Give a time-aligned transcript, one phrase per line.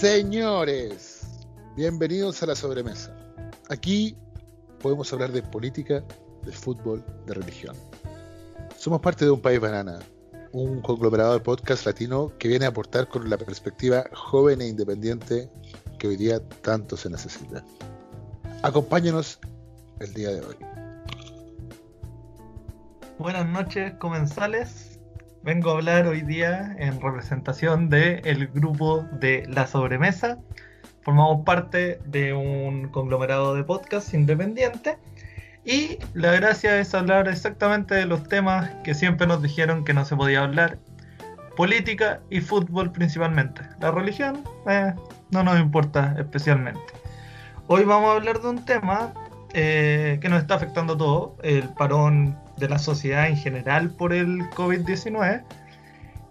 [0.00, 1.26] Señores,
[1.76, 3.14] bienvenidos a la sobremesa.
[3.68, 4.16] Aquí
[4.80, 6.02] podemos hablar de política,
[6.42, 7.76] de fútbol, de religión.
[8.78, 9.98] Somos parte de un país banana,
[10.52, 15.50] un conglomerado de podcast latino que viene a aportar con la perspectiva joven e independiente
[15.98, 17.62] que hoy día tanto se necesita.
[18.62, 19.38] Acompáñenos
[19.98, 20.56] el día de hoy.
[23.18, 24.89] Buenas noches, comensales.
[25.42, 30.38] Vengo a hablar hoy día en representación del grupo de La Sobremesa.
[31.00, 34.98] Formamos parte de un conglomerado de podcast independiente
[35.64, 40.04] y la gracia es hablar exactamente de los temas que siempre nos dijeron que no
[40.04, 40.76] se podía hablar.
[41.56, 43.62] Política y fútbol principalmente.
[43.80, 44.92] La religión eh,
[45.30, 46.92] no nos importa especialmente.
[47.66, 49.14] Hoy vamos a hablar de un tema
[49.54, 54.12] eh, que nos está afectando a todos, el parón de la sociedad en general por
[54.12, 55.42] el COVID-19,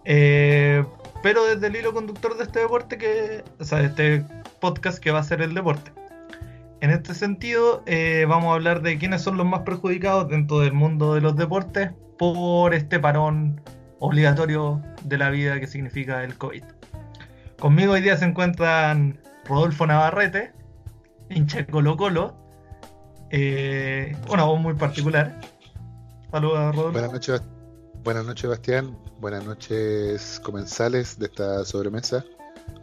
[0.05, 0.85] eh,
[1.21, 4.25] pero desde el hilo conductor de este deporte, que, o sea, de este
[4.61, 5.91] podcast que va a ser el deporte.
[6.81, 10.71] En este sentido, eh, vamos a hablar de quiénes son los más perjudicados dentro del
[10.71, 13.59] mundo de los deportes por este parón
[13.99, 16.63] obligatorio de la vida que significa el COVID.
[17.59, 20.53] Conmigo hoy día se encuentran Rodolfo Navarrete,
[21.29, 22.35] hincha Colo Colo,
[23.31, 25.39] eh, una voz muy particular.
[26.31, 26.91] Saludos, Rodolfo.
[26.91, 27.41] Buenas noches,
[28.03, 28.97] buenas noches, Bastián.
[29.19, 32.23] Buenas noches, comensales de esta sobremesa.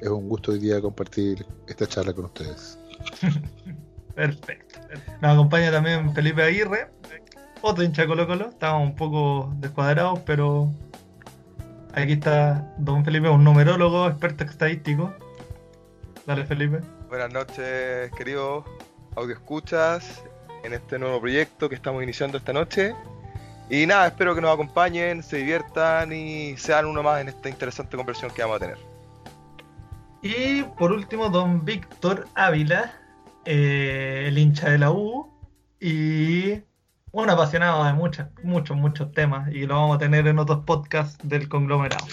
[0.00, 2.78] Es un gusto hoy día compartir esta charla con ustedes.
[4.14, 4.80] Perfecto.
[5.20, 6.90] Nos acompaña también Felipe Aguirre,
[7.62, 8.48] otro hincha de Colo Colo.
[8.48, 10.72] Estamos un poco descuadrados, pero
[11.94, 15.14] aquí está don Felipe, un numerólogo, experto estadístico.
[16.26, 16.80] Dale, Felipe.
[17.08, 18.64] Buenas noches, queridos
[19.16, 20.22] audio escuchas,
[20.62, 22.94] en este nuevo proyecto que estamos iniciando esta noche.
[23.68, 27.96] Y nada, espero que nos acompañen, se diviertan y sean uno más en esta interesante
[27.96, 28.78] conversión que vamos a tener.
[30.22, 32.94] Y por último, don Víctor Ávila,
[33.44, 35.28] eh, el hincha de la U
[35.80, 36.62] y
[37.10, 41.18] un apasionado de muchos, muchos, muchos temas y lo vamos a tener en otros podcasts
[41.22, 42.06] del conglomerado.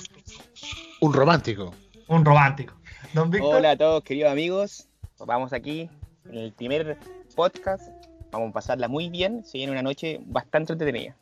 [1.01, 1.73] Un romántico.
[2.07, 2.73] Un romántico.
[3.13, 3.57] Don Víctor.
[3.57, 4.87] Hola a todos queridos amigos,
[5.19, 5.89] vamos aquí
[6.25, 6.97] en el primer
[7.35, 7.91] podcast,
[8.31, 11.15] vamos a pasarla muy bien, se viene una noche bastante entretenida.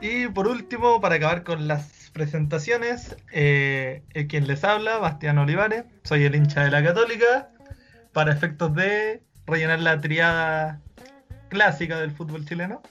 [0.00, 5.84] Y por último, para acabar con las presentaciones, eh, el quien les habla, Bastián Olivares,
[6.04, 7.50] soy el hincha de la Católica,
[8.12, 10.80] para efectos de rellenar la triada
[11.48, 12.82] clásica del fútbol chileno.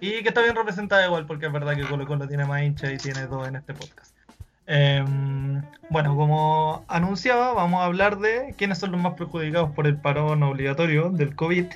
[0.00, 2.92] Y que está bien representada igual, porque es verdad que Colo Colo tiene más hinchas
[2.92, 4.14] y tiene dos en este podcast.
[4.66, 9.96] Em, bueno, como anunciaba, vamos a hablar de quiénes son los más perjudicados por el
[9.96, 11.66] parón obligatorio del COVID.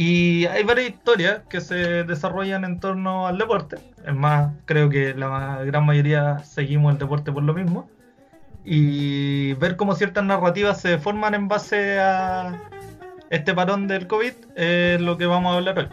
[0.00, 3.78] Y hay varias historias que se desarrollan en torno al deporte.
[4.06, 7.90] Es más, creo que la gran mayoría seguimos el deporte por lo mismo.
[8.64, 12.62] Y ver cómo ciertas narrativas se forman en base a
[13.30, 15.88] este parón del COVID es lo que vamos a hablar hoy.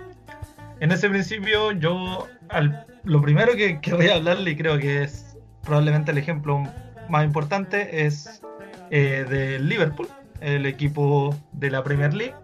[0.82, 5.02] En ese principio, yo al- lo primero que, que voy a hablarle, y creo que
[5.02, 6.62] es probablemente el ejemplo
[7.10, 8.40] más importante, es
[8.92, 10.08] eh, Liverpool,
[10.42, 12.36] el equipo de la Premier League,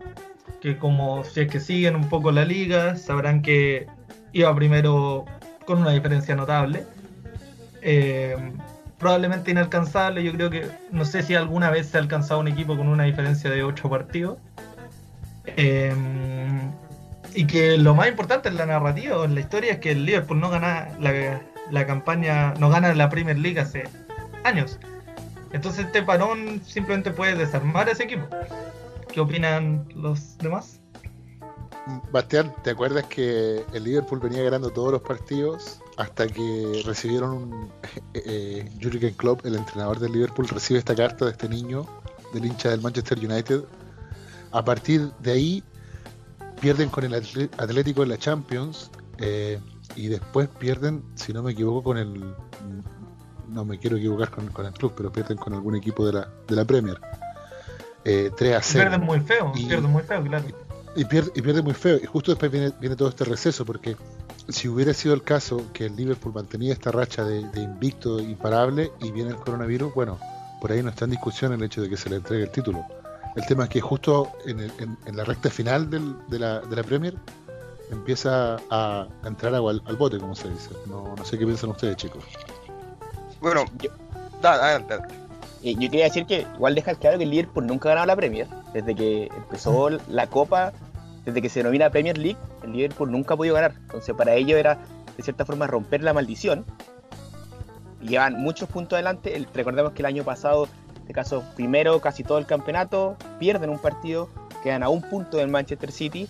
[0.62, 3.88] que como si es que siguen un poco la liga, sabrán que
[4.32, 5.26] iba primero
[5.66, 6.86] con una diferencia notable.
[7.82, 8.38] Eh,
[9.00, 12.78] probablemente inalcanzable, yo creo que no sé si alguna vez se ha alcanzado un equipo
[12.78, 14.38] con una diferencia de 8 partidos.
[15.46, 15.94] Eh,
[17.34, 20.06] y que lo más importante en la narrativa o en la historia es que el
[20.06, 21.42] Liverpool no gana la,
[21.72, 23.86] la campaña, no gana la Premier League hace
[24.44, 24.80] años.
[25.52, 28.28] Entonces este parón simplemente puede desarmar a ese equipo.
[29.12, 30.80] ¿Qué opinan los demás?
[32.12, 37.72] Bastián, ¿te acuerdas que el Liverpool venía ganando todos los partidos hasta que recibieron un,
[38.14, 41.86] eh, eh, Klopp, el entrenador del Liverpool, recibe esta carta de este niño,
[42.34, 43.64] del hincha del Manchester United?
[44.52, 45.64] A partir de ahí
[46.62, 49.60] pierden con el Atlético en la Champions eh,
[49.96, 52.34] y después pierden, si no me equivoco, con el...
[53.50, 56.30] No me quiero equivocar con, con el club, pero pierden con algún equipo de la,
[56.48, 56.98] de la Premier.
[58.06, 58.84] Eh, 3 a 0.
[58.90, 60.46] Pierden muy feo, Y- pierden muy feo, claro.
[60.96, 61.98] Y pierde, y pierde muy feo.
[62.02, 63.96] Y justo después viene, viene todo este receso, porque
[64.50, 68.92] si hubiera sido el caso que el Liverpool mantenía esta racha de, de invicto imparable
[69.00, 70.20] y viene el coronavirus, bueno,
[70.60, 72.84] por ahí no está en discusión el hecho de que se le entregue el título.
[73.36, 76.60] El tema es que justo en, el- en- en la recta final del- de, la,
[76.60, 77.16] de la Premier
[77.90, 80.72] empieza a, a entrar agua al, al bote, como se dice.
[80.88, 82.24] No, no sé qué piensan ustedes, chicos.
[83.40, 83.92] Bueno, Yo-
[84.42, 85.16] da, adelante, adelante.
[85.64, 88.16] Eh, yo quería decir que igual dejar claro que el Liverpool nunca ha ganado la
[88.16, 88.48] Premier.
[88.74, 90.74] Desde que empezó la Copa,
[91.26, 93.74] desde que se denomina Premier League, el Liverpool nunca ha podido ganar.
[93.84, 94.80] Entonces para ello era
[95.18, 96.66] de cierta forma romper la maldición.
[98.02, 99.36] llevan muchos puntos adelante.
[99.36, 100.66] El- recordemos que el año pasado,
[100.96, 104.28] en este caso, primero casi todo el campeonato, pierden un partido,
[104.64, 106.28] quedan a un punto del Manchester City.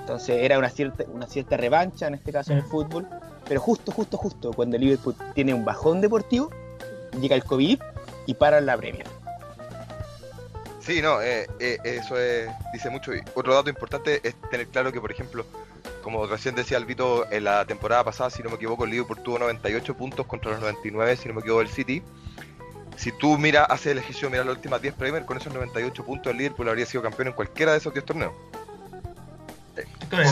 [0.00, 3.06] Entonces era una cierta, una cierta revancha en este caso en el fútbol.
[3.48, 6.50] Pero justo, justo, justo, cuando el Liverpool tiene un bajón deportivo,
[7.20, 7.78] llega el COVID
[8.26, 9.06] y paran la Premier.
[10.80, 13.14] Sí, no, eh, eh, eso es- dice mucho.
[13.14, 15.46] Y otro dato importante es tener claro que, por ejemplo,
[16.02, 19.38] como recién decía Alvito, en la temporada pasada, si no me equivoco, el Liverpool tuvo
[19.38, 22.02] 98 puntos contra los 99, si no me equivoco, del City.
[22.96, 26.04] Si tú miras, haces el ejercicio de mirar las últimas 10 Premier, con esos 98
[26.04, 28.32] puntos el Liverpool habría sido campeón en cualquiera de esos 10 torneos.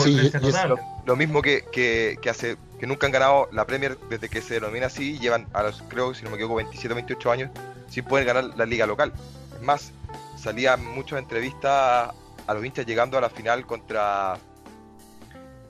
[0.03, 0.81] Sí, es notable.
[1.05, 4.55] Lo mismo que, que, que hace que nunca han ganado la Premier desde que se
[4.55, 7.49] denomina así, llevan a los, creo, si no me equivoco, 27 28 años
[7.91, 9.13] sin poder ganar la liga local.
[9.55, 9.91] Es más,
[10.37, 12.11] salían muchas entrevistas
[12.47, 14.39] a los hinchas llegando a la final contra...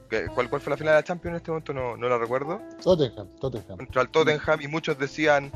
[0.09, 1.73] ¿qué- ¿Cuál, cuál fue la final de la Champions en este momento?
[1.73, 2.61] No, no la recuerdo.
[2.83, 3.77] Tottenham, Tottenham.
[3.77, 5.51] Contra el Tottenham y muchos decían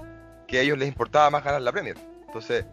[0.47, 1.97] que a ellos les importaba más ganar la Premier.
[2.27, 2.65] Entonces,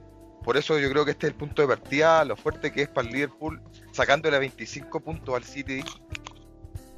[0.42, 2.88] por eso yo creo que este es el punto de partida, lo fuerte que es
[2.88, 3.62] para el Liverpool,
[3.92, 5.84] sacándole 25 puntos al City,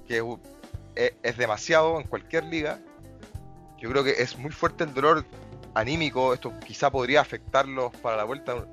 [0.09, 0.23] que
[0.97, 2.79] es- es demasiado en cualquier liga.
[3.79, 5.25] Yo creo que es muy fuerte el dolor
[5.75, 8.67] anímico, esto quizá podría afectarlos para la vuelta.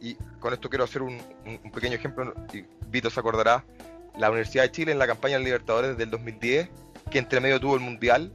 [0.00, 3.64] Y con esto quiero hacer un, un- pequeño ejemplo, y Vito se acordará,
[4.16, 6.68] la Universidad de Chile en la campaña del Libertadores del 2010,
[7.10, 8.32] que entre medio tuvo el Mundial,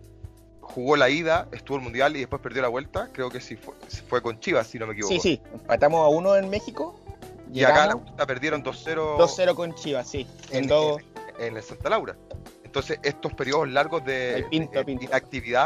[0.61, 3.73] jugó la ida, estuvo el Mundial y después perdió la vuelta, creo que sí fue,
[4.07, 5.13] fue con Chivas, si no me equivoco.
[5.13, 7.00] Sí, sí, empatamos a uno en México.
[7.53, 10.25] Y acá la perdieron 2-0 2-0 con Chivas, sí.
[10.50, 11.01] En en, dos,
[11.38, 12.15] en- en el Santa Laura.
[12.63, 14.83] Entonces, estos periodos largos de, pinto, de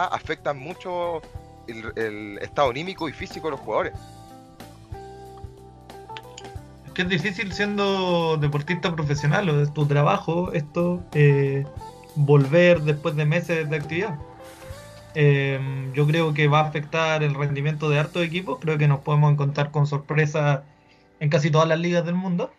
[0.06, 1.22] afectan mucho
[1.68, 3.94] el, estado anímico y físico de los jugadores.
[6.86, 11.66] Es que es difícil siendo deportista profesional o es tu trabajo esto, eh,
[12.16, 14.18] volver después de meses de actividad.
[15.16, 15.60] Eh,
[15.94, 18.60] yo creo que va a afectar el rendimiento de hartos equipos.
[18.60, 20.62] Creo que nos podemos encontrar con sorpresas
[21.20, 22.52] en casi todas las ligas del mundo.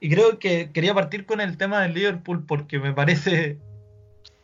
[0.00, 3.58] Y creo que quería partir con el tema del Liverpool porque me parece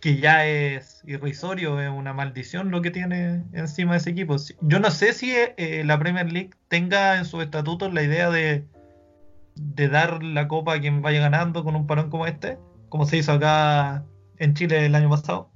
[0.05, 4.37] que ya es irrisorio, es una maldición lo que tiene encima de ese equipo.
[4.61, 8.67] Yo no sé si eh, la Premier League tenga en sus estatutos la idea de,
[9.55, 12.59] de dar la copa a quien vaya ganando con un parón como este,
[12.91, 14.05] como se hizo acá
[14.37, 15.49] en Chile el año pasado.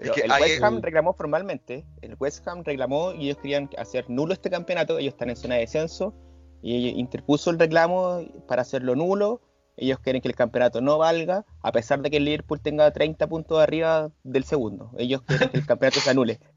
[0.00, 4.32] Pero el West Ham reclamó formalmente, el West Ham reclamó y ellos querían hacer nulo
[4.32, 6.12] este campeonato, ellos están en zona de descenso
[6.60, 9.40] y interpuso el reclamo para hacerlo nulo,
[9.78, 13.26] ellos quieren que el campeonato no valga, a pesar de que el Liverpool tenga 30
[13.26, 16.40] puntos arriba del segundo, ellos quieren que el campeonato se anule.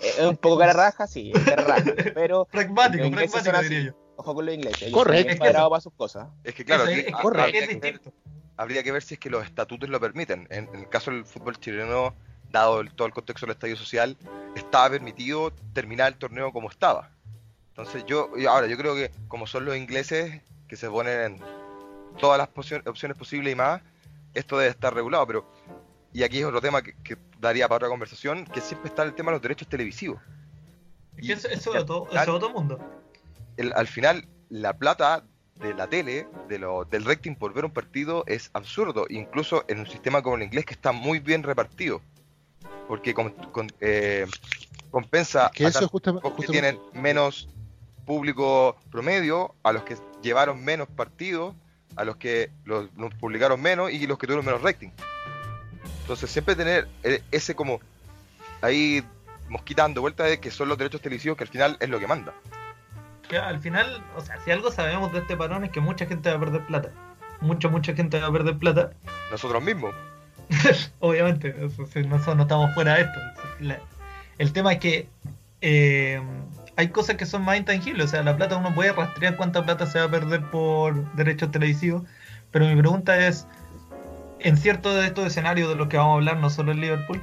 [0.00, 3.90] Es un poco cara raja, sí, es cara raja, pero Pragmático, Los ingleses pragmático diría
[3.90, 3.96] yo.
[4.16, 5.28] ojo con los ingleses, ellos Correcto.
[5.28, 6.28] Es que cuadrados eso- para sus cosas.
[6.44, 8.12] Es que claro, es, es habría, es que ver, distinto.
[8.56, 10.46] habría que ver si es que los estatutos lo permiten.
[10.50, 12.14] En, en el caso del fútbol chileno,
[12.52, 14.16] dado el- todo el contexto del estadio social,
[14.54, 17.10] estaba permitido terminar el torneo como estaba.
[17.70, 21.40] Entonces yo, ahora yo creo que como son los ingleses que se ponen en
[22.18, 22.48] todas las
[22.86, 23.80] opciones posibles y más,
[24.34, 25.52] esto debe estar regulado, pero
[26.12, 29.14] y aquí es otro tema que, que daría para otra conversación, que siempre está el
[29.14, 30.20] tema de los derechos televisivos.
[31.16, 32.78] Es que eso, eso es otro, eso es otro mundo.
[33.56, 35.24] el- al final la plata
[35.60, 39.80] de la tele, de lo, del rating por ver un partido es absurdo, incluso en
[39.80, 42.00] un sistema como el inglés que está muy bien repartido,
[42.86, 44.26] porque con- con- eh,
[44.90, 45.88] compensa Que a eso
[46.22, 47.48] pocos que tienen menos
[48.06, 51.54] público promedio, a los que llevaron menos partidos,
[51.98, 54.90] a los que los, los publicaron menos y los que tuvieron menos rating.
[56.02, 57.80] Entonces siempre tener eh, ese como
[58.62, 59.02] ahí
[59.48, 62.32] mosquitando vuelta de que son los derechos televisivos que al final es lo que manda.
[63.42, 66.36] Al final, o sea, si algo sabemos de este parón es que mucha gente va
[66.36, 66.90] a perder plata.
[67.40, 68.92] Mucha, mucha gente va a perder plata.
[69.30, 69.94] Nosotros mismos.
[71.00, 73.18] Obviamente, nosotros no estamos fuera de esto.
[73.60, 73.80] La-
[74.38, 75.08] el tema es que
[75.60, 76.22] eh,
[76.78, 78.06] hay cosas que son más intangibles.
[78.06, 81.50] O sea, la plata uno puede rastrear cuánta plata se va a perder por derechos
[81.50, 82.02] televisivos.
[82.52, 83.46] Pero mi pregunta es,
[84.40, 87.20] en cierto de estos escenarios de los que vamos a hablar, no solo en Liverpool,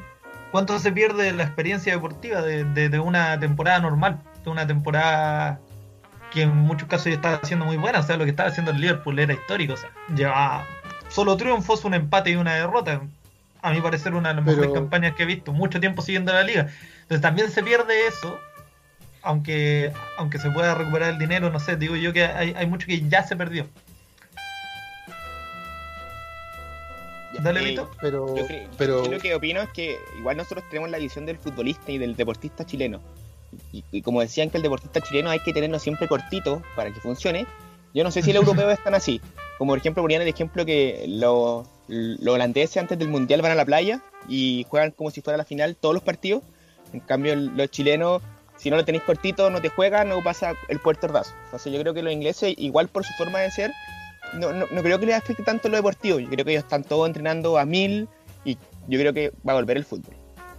[0.52, 4.20] ¿cuánto se pierde la experiencia deportiva de, de- de una temporada normal?
[4.44, 5.60] De una temporada
[6.32, 8.00] que en muchos casos ya estaba siendo muy buena.
[8.00, 9.74] O sea, lo que estaba haciendo el Liverpool era histórico.
[9.74, 10.66] O sea, llevaba
[11.08, 13.02] solo triunfos, un empate y una derrota.
[13.62, 15.54] A mi parecer, una de las Pero- mejores campañas que he visto.
[15.54, 16.68] Mucho tiempo siguiendo la liga.
[17.04, 18.38] Entonces también se pierde eso.
[19.26, 22.88] Aunque, aunque se pueda recuperar el dinero, no sé, digo yo que hay, hay mucho
[22.88, 23.68] que ya se perdió.
[27.42, 27.92] Dale, eh, Vito.
[28.00, 31.26] pero, Yo, creo, pero yo lo que opino es que igual nosotros tenemos la visión
[31.26, 33.02] del futbolista y del deportista chileno.
[33.74, 37.02] Y, y como decían que el deportista chileno hay que tenerlo siempre cortito para que
[37.02, 37.46] funcione,
[37.96, 39.22] yo no sé si el europeo es tan así.
[39.58, 43.56] Como por ejemplo ponían el ejemplo que los, los holandeses antes del mundial van a
[43.56, 46.44] la playa y juegan como si fuera la final todos los partidos.
[46.92, 48.22] En cambio, los chilenos,
[48.58, 51.34] si no lo tenéis cortito, no te juegan, no pasa el puerto ordazo.
[51.46, 53.72] Entonces yo creo que los ingleses, igual por su forma de ser,
[54.34, 56.20] no, no, no creo que les afecte tanto lo deportivo.
[56.20, 58.08] Yo creo que ellos están todos entrenando a mil
[58.44, 58.58] y
[58.88, 60.16] yo creo que va a volver el fútbol.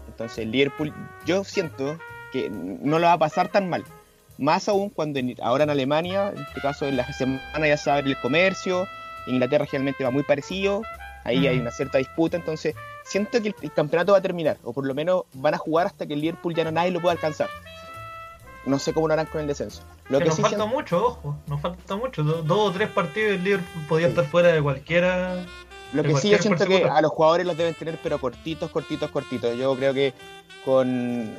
[0.09, 0.93] Entonces el Liverpool,
[1.25, 1.99] yo siento
[2.33, 3.85] que no lo va a pasar tan mal.
[4.39, 7.91] Más aún cuando en- ahora en Alemania, en este caso en la semana ya se
[7.91, 8.87] abre el comercio,
[9.27, 10.83] Inglaterra generalmente va muy parecido,
[11.25, 11.47] ahí Mm.
[11.49, 12.75] hay una cierta disputa, entonces
[13.05, 15.87] siento que el, el campeonato va a terminar, o por lo menos van a jugar
[15.87, 17.49] hasta que el Liverpool ya no nadie lo pueda alcanzar.
[18.67, 19.83] No sé cómo lo harán con el descenso.
[20.09, 22.23] Lo que que nos sí falta siento- mucho, ojo, nos falta mucho.
[22.25, 25.45] Do- dos o tres partidos el Liverpool podía estar fuera de cualquiera.
[25.93, 28.71] Lo de que sí yo siento que a los jugadores los deben tener, pero cortitos,
[28.71, 29.57] cortitos, cortitos.
[29.57, 30.13] Yo creo que
[30.65, 31.33] con,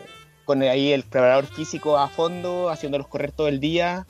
[0.45, 4.07] con ahí el preparador físico a fondo, haciéndolos correr todo el día,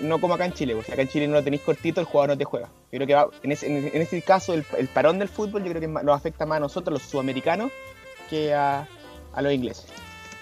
[0.00, 2.30] no como acá en Chile, porque acá en Chile no lo tenéis cortito, el jugador
[2.30, 2.66] no te juega.
[2.90, 5.62] Yo creo que va- en, ese, en, en ese caso, el, el parón del fútbol,
[5.62, 7.70] yo creo que nos afecta más a nosotros, los sudamericanos,
[8.28, 8.88] que a,
[9.32, 9.86] a los ingleses.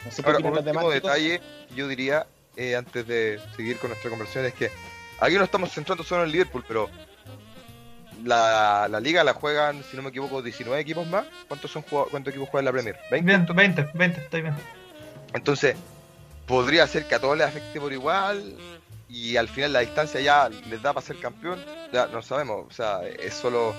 [0.06, 0.84] No sé qué Ahora, un opinan los demás.
[0.94, 1.11] chicos.
[1.75, 2.26] Yo diría,
[2.57, 4.71] eh, antes de seguir con nuestra conversación, es que
[5.21, 6.88] aquí no estamos centrando solo en Liverpool, pero
[8.25, 11.25] la, la liga la juegan, si no me equivoco, 19 equipos más.
[11.49, 12.97] ¿Cuántos son cuántos equipos juegan la Premier?
[13.11, 13.25] ¿20?
[13.25, 14.55] 20, 20, 20, está bien.
[15.35, 15.76] Entonces,
[16.47, 18.55] podría ser que a todos les afecte por igual
[19.09, 21.59] y al final la distancia ya les da para ser campeón.
[21.93, 23.75] Ya no sabemos, o sea, es solo.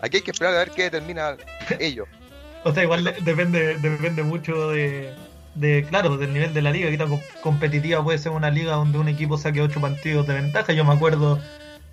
[0.00, 1.36] Aquí hay que esperar a ver qué determina
[1.78, 2.08] ellos.
[2.64, 5.14] O sea, igual de- depende, depende mucho de,
[5.58, 6.90] de, claro, del nivel de la liga.
[6.90, 10.34] Qué tan co- competitiva puede ser una liga donde un equipo saque ocho partidos de
[10.34, 10.72] ventaja.
[10.72, 11.38] Yo me acuerdo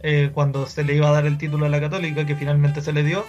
[0.02, 2.94] eh, cuando se le iba a dar el título a la Católica, que finalmente se
[2.94, 3.26] le dio.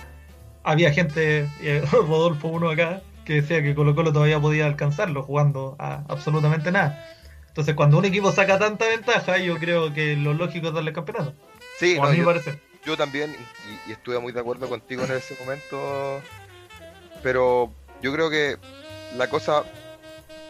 [0.62, 5.76] Había gente, eh, Rodolfo uno acá, que decía que Colo Colo todavía podía alcanzarlo jugando
[5.78, 7.02] a absolutamente nada.
[7.48, 10.94] Entonces, cuando un equipo saca tanta ventaja, yo creo que lo lógico es darle el
[10.94, 11.32] campeonato.
[11.78, 12.54] Sí, no, a mí me yo, parece.
[12.84, 13.34] yo también,
[13.86, 16.20] y, y estuve muy de acuerdo contigo en ese momento,
[17.22, 18.56] pero yo creo que
[19.16, 19.62] la cosa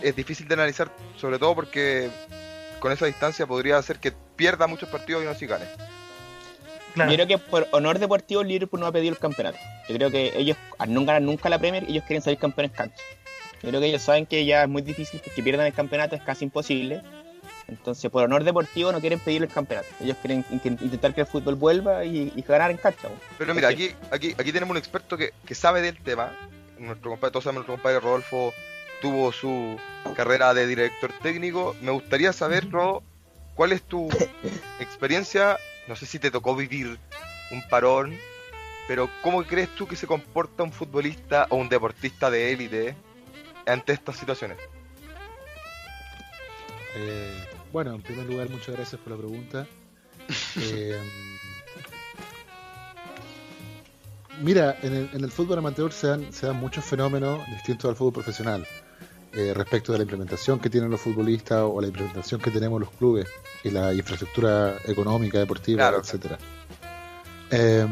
[0.00, 2.11] es difícil de analizar, sobre todo porque
[2.81, 5.65] con esa distancia podría hacer que pierda muchos partidos y no si gane.
[6.95, 7.11] Claro.
[7.11, 9.59] Yo creo que por honor deportivo el Liverpool no ha pedido el campeonato.
[9.88, 12.97] Yo creo que ellos, al no ganar nunca la Premier, ellos quieren salir campeones cancha.
[13.62, 16.23] Yo creo que ellos saben que ya es muy difícil que pierdan el campeonato, es
[16.23, 17.03] casi imposible.
[17.69, 19.88] Entonces, por honor deportivo no quieren pedir el campeonato.
[20.00, 23.09] Ellos quieren in- intentar que el fútbol vuelva y, y ganar en cancha.
[23.38, 26.33] Pero mira, aquí, aquí, aquí tenemos un experto que, que sabe del tema.
[26.79, 28.55] Nuestro compadre, todos sabemos, nuestro compadre Rodolfo
[29.00, 29.79] tuvo su
[30.15, 31.76] carrera de director técnico.
[31.81, 33.03] Me gustaría saber, Rodo,
[33.55, 34.09] cuál es tu
[34.81, 35.59] experiencia.
[35.88, 36.99] No sé si te tocó vivir
[37.50, 38.17] un parón,
[38.88, 42.97] pero ¿cómo crees tú que se comporta un futbolista o un deportista de élite
[43.67, 44.59] ante estas situaciones?
[46.97, 49.67] Eh, bueno, en primer lugar, muchas gracias por la pregunta.
[50.59, 50.99] Eh,
[54.41, 57.95] mira, en el, en el fútbol amateur se dan, se dan muchos fenómenos distintos al
[57.95, 58.67] fútbol profesional
[59.37, 62.90] eh, respecto de la implementación que tienen los futbolistas o la implementación que tenemos los
[62.90, 63.26] clubes
[63.62, 65.99] y la infraestructura económica, deportiva, Claro.
[65.99, 66.38] etcétera.
[67.50, 67.87] Eh,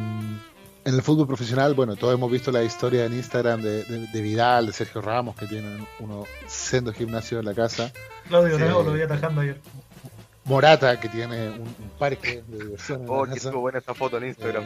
[0.87, 4.21] en el fútbol profesional, bueno, todos hemos visto la historia en Instagram de, de- de
[4.21, 7.91] Vidal, de Sergio Ramos, que tienen uno sendo gimnasio en la casa.
[8.29, 8.59] Claudio.
[8.59, 9.61] Nuevo lo vi atajando ayer.
[10.45, 14.25] Morata, que tiene un, un parque de diversión Oh, que estuvo buena esa foto en
[14.27, 14.65] Instagram.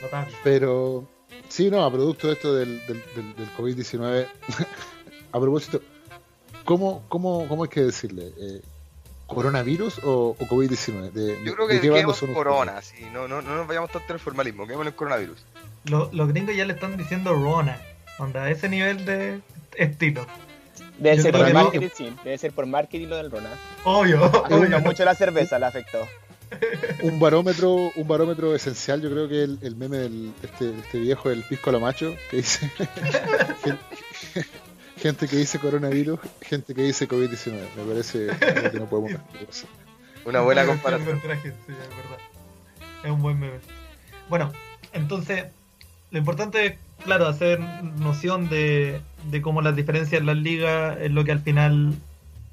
[0.00, 0.26] Total.
[0.42, 1.08] Pero
[1.48, 4.26] sí, no, a producto de esto del, del, del- del COVID-19,
[5.32, 5.80] a propósito,
[6.64, 8.32] ¿cómo, cómo, ¿cómo hay que decirle?
[8.38, 8.62] Eh,
[9.26, 11.10] ¿Coronavirus o, o COVID-19?
[11.12, 14.14] ¿De, Yo creo de que quedemos corona, sí, no, no, no nos vayamos tanto en
[14.14, 15.44] el formalismo, quedemos en el coronavirus.
[15.86, 17.78] Lo- los gringos ya le están diciendo Rona.
[18.18, 19.40] Onda, ese nivel de
[19.76, 20.26] estilo.
[20.98, 22.16] Debe Yo ser por que marketing, sí.
[22.22, 23.50] Debe ser por marketing lo del Rona.
[23.84, 24.80] Obvio, obvio.
[24.80, 25.98] mucho la cerveza, la afectó.
[27.02, 31.28] Un barómetro, un barómetro esencial, yo creo que el, el meme del este, este viejo,
[31.30, 32.70] el pisco a la macho, que dice
[35.04, 37.60] gente que dice coronavirus, gente que dice COVID-19.
[37.76, 38.28] Me parece
[38.70, 39.12] que no podemos
[39.50, 39.68] hacer.
[40.24, 41.20] Una buena comparación.
[41.20, 42.18] sí, es verdad.
[43.04, 43.58] Es un buen meme.
[44.30, 44.50] Bueno,
[44.94, 45.44] entonces,
[46.10, 51.10] lo importante es, claro, hacer noción de, de cómo las diferencias en las ligas es
[51.10, 51.92] lo que al final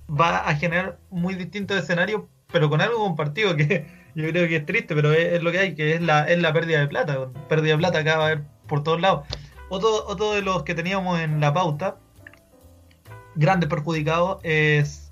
[0.09, 4.65] va a generar muy distintos escenarios, pero con algo compartido que yo creo que es
[4.65, 7.29] triste, pero es, es lo que hay, que es la, es la pérdida de plata.
[7.47, 9.25] Pérdida de plata acá va a haber por todos lados.
[9.69, 11.95] Otro, otro de los que teníamos en la pauta,
[13.35, 15.11] grande perjudicado, es,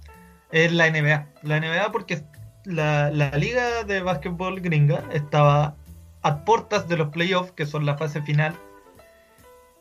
[0.52, 1.28] es la NBA.
[1.44, 2.24] La NBA porque
[2.66, 5.76] la, la liga de básquetbol gringa estaba
[6.22, 8.56] a puertas de los playoffs, que son la fase final.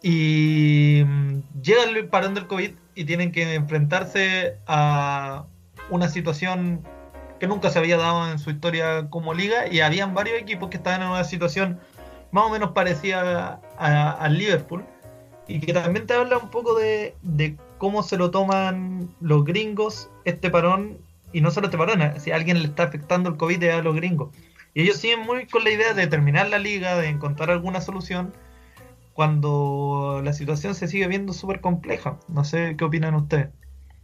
[0.03, 5.45] Y mm, llega el parón del COVID y tienen que enfrentarse a
[5.91, 6.87] una situación
[7.41, 9.67] que nunca se había dado en su historia como liga.
[9.69, 11.81] Y habían varios equipos que estaban en una situación
[12.31, 14.85] más o menos parecida al Liverpool.
[15.47, 17.17] Y que también te habla un poco de
[17.79, 20.99] cómo se lo toman los gringos este parón,
[21.33, 23.95] y no solo este parón, eh, si alguien le está afectando el COVID a los
[23.95, 24.35] gringos.
[24.75, 28.35] Y ellos siguen muy con la idea de terminar la liga, de encontrar alguna solución,
[29.15, 32.21] cuando la situación se sigue viendo súper compleja.
[32.29, 33.49] No sé qué opinan ustedes.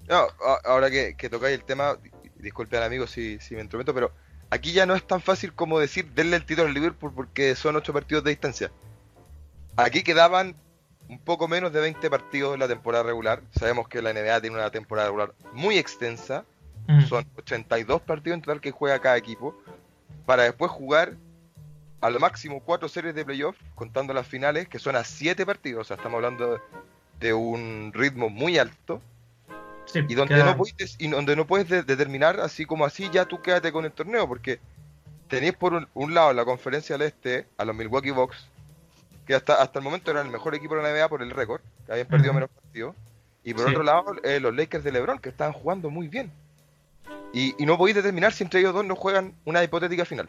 [0.09, 0.26] No,
[0.64, 1.99] ahora que, que tocáis el tema,
[2.37, 4.11] disculpe al amigo si, si me entrometo, pero
[4.50, 7.76] aquí ya no es tan fácil como decir denle el título al Liverpool porque son
[7.76, 8.73] ocho partidos de distancia.
[9.76, 10.57] Aquí quedaban
[11.08, 13.42] un poco menos de 20 partidos en la temporada regular.
[13.58, 16.44] Sabemos que la NBA tiene una temporada regular muy extensa.
[16.87, 17.02] Mm.
[17.06, 19.54] Son 82 partidos en total que juega cada equipo.
[20.26, 21.14] Para después jugar
[22.00, 25.82] a lo máximo cuatro series de playoff, contando las finales, que son a 7 partidos.
[25.82, 26.61] O sea, estamos hablando
[27.20, 29.00] de un ritmo muy alto.
[29.87, 33.26] Sí, Y donde no puedes, y donde no puedes de- determinar así como así, ya
[33.26, 34.58] tú quédate con el torneo, porque
[35.28, 38.49] tenéis por un, un lado la conferencia del este a los Milwaukee Bucks,
[39.26, 41.61] que hasta, hasta el momento eran el mejor equipo de la NBA por el récord,
[41.87, 42.95] que habían perdido menos partidos,
[43.43, 43.71] y por Sí.
[43.71, 46.31] otro lado eh, los Lakers de LeBron, que estaban jugando muy bien.
[47.33, 50.28] Y, y no podéis determinar si entre ellos dos no juegan una hipotética final.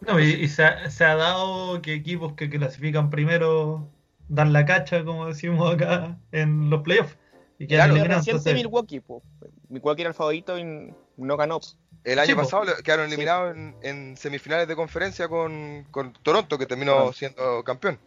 [0.00, 3.88] No, y, y se, ha, se ha dado que equipos que clasifican primero
[4.28, 7.16] dan la cacha, como decimos acá, en los playoffs.
[7.58, 9.22] Y quedan Claro, reciente entonces- Milwaukee, po.
[9.68, 11.60] Milwaukee era el favorito y no ganó.
[12.04, 12.42] El año Sí, po.
[12.42, 13.14] pasado le- quedaron Sí.
[13.14, 17.98] eliminados en, en semifinales de conferencia con, con Toronto, que terminó siendo campeón.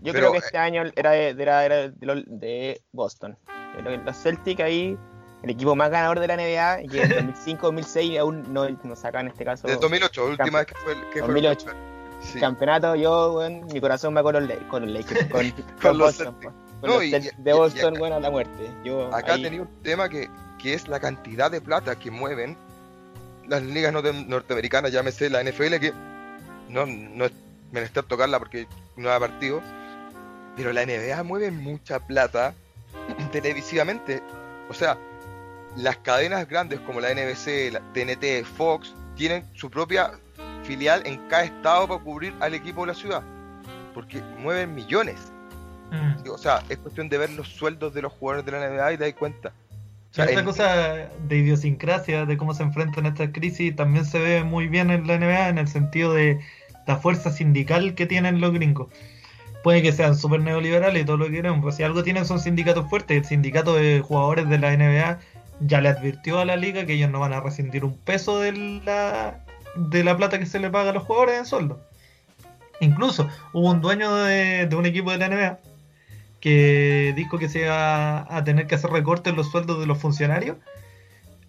[0.00, 1.92] Yo Pero, creo que este año era de, era, era de,
[2.26, 3.36] de Boston.
[3.76, 4.98] Yo creo que los Celtics ahí,
[5.42, 9.32] el equipo más ganador de la NBA, y en 2005-2006 aún no, no sacan en
[9.32, 11.66] este caso Desde 2008, última vez que fue el, que fue el 2008.
[12.20, 12.40] Sí.
[12.40, 12.94] campeonato.
[12.96, 16.34] Yo, weón, mi corazón va con los, con los Lakers, con, con, Con los Boston,
[16.40, 16.52] Celtics.
[16.80, 18.70] Con No, los y- Celtics de Boston, acá- bueno, a la muerte.
[18.84, 22.56] Yo, Acá ahí- tenía un tema que, que es la cantidad de plata que mueven
[23.48, 25.92] las ligas norte- norteamericanas, llámese la NFL, que
[26.70, 27.32] no, no es
[27.74, 28.66] menester tocarla porque
[28.96, 29.60] no da partido,
[30.56, 32.54] pero la NBA mueve mucha plata
[33.32, 34.22] televisivamente.
[34.70, 34.96] O sea,
[35.76, 40.12] las cadenas grandes como la NBC, la TNT, Fox, tienen su propia
[40.62, 43.22] filial en cada estado para cubrir al equipo de la ciudad,
[43.92, 45.16] porque mueven millones.
[45.90, 46.30] Mm.
[46.30, 48.98] O sea, es cuestión de ver los sueldos de los jugadores de la NBA y
[48.98, 49.52] te das cuenta.
[50.10, 50.86] O sea, Esta en- cosa
[51.28, 55.18] de idiosincrasia, de cómo se enfrentan estas crisis, también se ve muy bien en la
[55.18, 56.40] NBA en el sentido de
[56.86, 58.88] la fuerza sindical que tienen los gringos.
[59.62, 62.38] Puede que sean súper neoliberales y todo lo que quieran, pero si algo tienen son
[62.38, 63.16] sindicatos fuertes.
[63.16, 65.18] El sindicato de jugadores de la NBA
[65.60, 68.52] ya le advirtió a la liga que ellos no van a rescindir un peso de
[68.84, 69.44] la,
[69.76, 71.80] de la plata que se le paga a los jugadores en sueldo.
[72.80, 75.58] Incluso hubo un dueño de, de un equipo de la NBA
[76.40, 79.96] que dijo que se iba a tener que hacer recortes en los sueldos de los
[79.96, 80.58] funcionarios.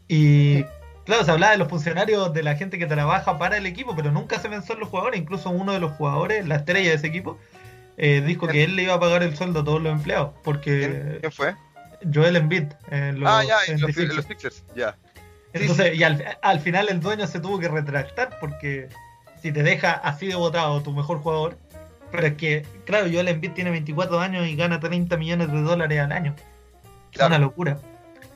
[0.07, 0.63] Y
[1.05, 4.11] claro, se hablaba de los funcionarios, de la gente que trabaja para el equipo, pero
[4.11, 5.19] nunca se pensó en los jugadores.
[5.19, 7.37] Incluso uno de los jugadores, la estrella de ese equipo,
[7.97, 10.31] eh, dijo que él le iba a pagar el sueldo a todos los empleados.
[10.31, 11.55] ¿Quién, Porque quién fue?
[12.13, 12.65] Joel Embiid.
[12.91, 14.63] en los- ah, ya, en los, los Sixers.
[14.75, 14.97] Ya.
[15.53, 18.89] Entonces, y al, al final el dueño se tuvo que retractar porque
[19.41, 21.57] si te deja así de votado tu mejor jugador,
[22.11, 25.99] pero es que, claro, Joel Embiid tiene 24 años y gana 30 millones de dólares
[26.01, 26.35] al año.
[26.37, 27.27] Es Claro.
[27.35, 27.77] una locura,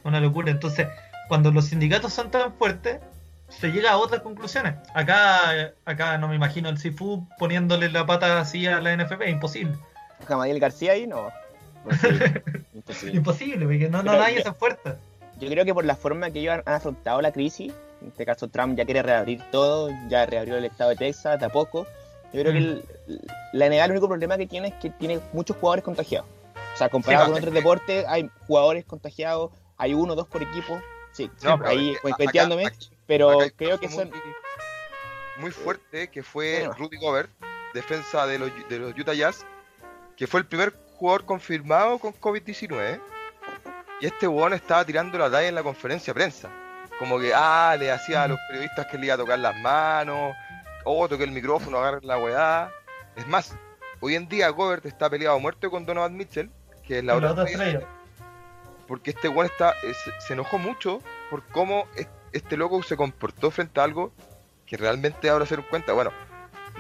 [0.06, 0.50] una locura.
[0.52, 0.88] Entonces,
[1.30, 3.00] cuando los sindicatos son tan fuertes,
[3.48, 4.76] se llega a otras conclusiones.
[4.94, 9.78] Acá, acá no me imagino el Sifu poniéndole la pata así a la NFP, imposible.
[10.28, 11.30] Jamadiel García ahí, no.
[11.86, 12.44] Imposible.
[12.74, 13.16] Imposible.
[13.16, 14.96] Imposible, porque no, no Pero nadie se fuerte.
[15.40, 18.26] Yo creo que por la forma que ellos han, han afrontado la crisis, en este
[18.26, 21.86] caso Trump ya quiere reabrir todo, ya reabrió el estado de Texas de a poco.
[22.34, 22.84] Yo creo que el-
[23.54, 26.28] la NBA el único problema que tiene es que tiene muchos jugadores contagiados.
[26.74, 30.44] O sea, comparado Sí, con otros deportes, hay jugadores contagiados, hay uno o dos por
[30.44, 30.80] equipo.
[31.26, 32.72] Sí, No, pero ahí acá- cuenteándome,
[33.06, 34.10] pero acá creo que son.
[34.10, 34.20] muy,
[35.38, 36.74] muy fuerte que fue Bueno.
[36.76, 37.30] Rudy Gobert,
[37.74, 39.46] defensa de los, de los Utah Jazz,
[40.16, 43.00] que fue el primer jugador confirmado con COVID-19.
[44.02, 46.50] Y este weón estaba tirando la talla en la conferencia de prensa.
[46.98, 50.34] Como que, ah, le hacía a los periodistas que le iba a tocar las manos,
[50.86, 52.72] oh, toque el micrófono, agarre la weá.
[53.16, 53.56] Es más,
[54.00, 56.50] hoy en día Gobert está peleado a muerte con Donovan Mitchell,
[56.86, 57.99] que es la, La otra otra estrella, estrella.
[58.90, 59.94] Porque este weón está, eh,
[60.28, 64.12] se, enojó mucho por cómo es- este loco se comportó frente a algo
[64.66, 65.94] que realmente ahora se dan cuenta.
[65.94, 66.12] Bueno,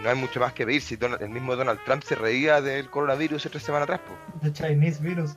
[0.04, 2.89] no hay mucho más que pedir si Donald- el mismo Donald Trump se reía del
[2.89, 4.02] coronavirus tres semanas atrás.
[4.02, 4.39] po.
[4.41, 5.32] The Chinese Virus.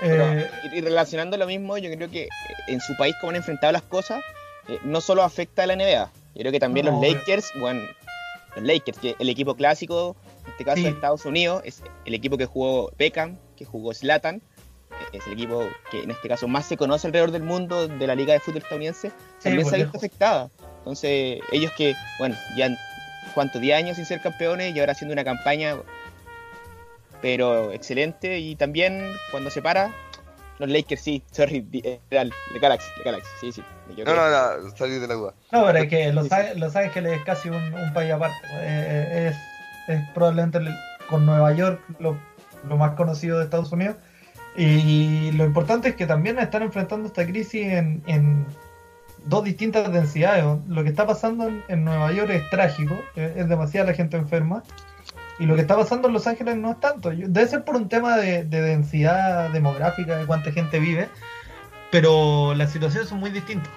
[0.00, 2.28] Pero, Eh, y y relacionando lo mismo, yo creo que eh,
[2.68, 4.22] en su país, como han enfrentado las cosas,
[4.68, 6.10] eh, no solo afecta a la NBA.
[6.34, 7.14] Yo creo que también No, los obvio.
[7.14, 7.82] Lakers, bueno,
[8.56, 10.82] los Lakers, que el equipo clásico, en este caso Sí.
[10.82, 14.40] de Estados Unidos, es el equipo que jugó Beckham, que jugó Zlatan, eh,
[15.12, 18.14] es el equipo que en este caso más se conoce alrededor del mundo de la
[18.14, 19.10] Liga de Fútbol estadounidense,
[19.42, 19.96] también se ha visto lejos.
[19.96, 20.48] afectada.
[20.78, 22.76] Entonces, ellos que, bueno, ya han,
[23.34, 23.60] ¿cuántos?
[23.60, 25.76] 10 años sin ser campeones y ahora haciendo una campaña,
[27.22, 29.90] pero excelente, y también cuando se para,
[30.58, 33.62] Los Lakers sí, sorry, eh, era el el Galaxy, el Galaxy, sí, sí.
[33.88, 34.14] me No, equivoqué.
[34.20, 35.34] no, no, salí de la duda.
[35.52, 38.36] No, pero es que Los, Los Ángeles es casi un, un país aparte.
[38.60, 39.28] Eh,
[39.88, 40.74] es, es probablemente el-
[41.08, 42.18] con Nueva York lo,
[42.68, 43.96] lo más conocido de Estados Unidos.
[44.56, 48.46] Y lo importante es que también están enfrentando esta crisis en, en
[49.26, 50.44] dos distintas densidades.
[50.68, 54.62] Lo que está pasando en, Nueva York es trágico, eh, es demasiada la gente enferma.
[55.38, 57.10] Y lo que está pasando en Los Ángeles no es tanto.
[57.10, 61.08] Debe ser por un tema de, de densidad demográfica, de cuánta gente vive.
[61.90, 63.70] Pero las situaciones son muy distintas.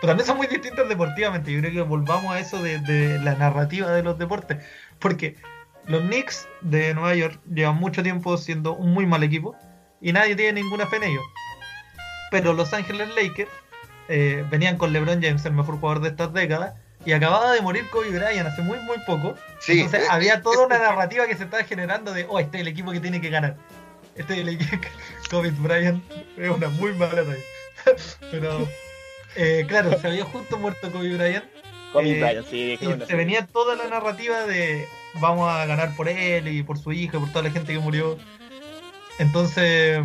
[0.00, 1.50] Pero también son muy distintas deportivamente.
[1.50, 4.58] Yo creo que volvamos a eso de, de la narrativa de los deportes.
[4.98, 5.36] Porque
[5.86, 9.56] los Knicks de Nueva York llevan mucho tiempo siendo un muy mal equipo.
[10.06, 11.24] Y nadie tiene ninguna fe en ellos.
[12.30, 13.50] Pero Los Ángeles Lakers
[14.08, 16.74] eh, venían con LeBron James, el mejor jugador de estas décadas.
[17.04, 19.34] Y acababa de morir Kobe Bryant hace muy, muy poco.
[19.58, 22.58] Sí, Entonces eh, había eh, toda una narrativa que se estaba generando de, oh, este
[22.58, 23.56] es el equipo que tiene que ganar.
[24.14, 24.88] Este es el equipo que
[25.28, 26.04] Kobe Bryant
[26.36, 27.96] es una muy mala talla.
[28.30, 28.68] Pero,
[29.34, 31.44] eh, claro, se había justo muerto Kobe Bryant
[31.92, 36.08] Kobe eh, Bryant, sí, y se venía toda la narrativa de vamos a ganar por
[36.08, 38.18] él y por su hija, por toda la gente que murió.
[39.18, 40.00] Entonces,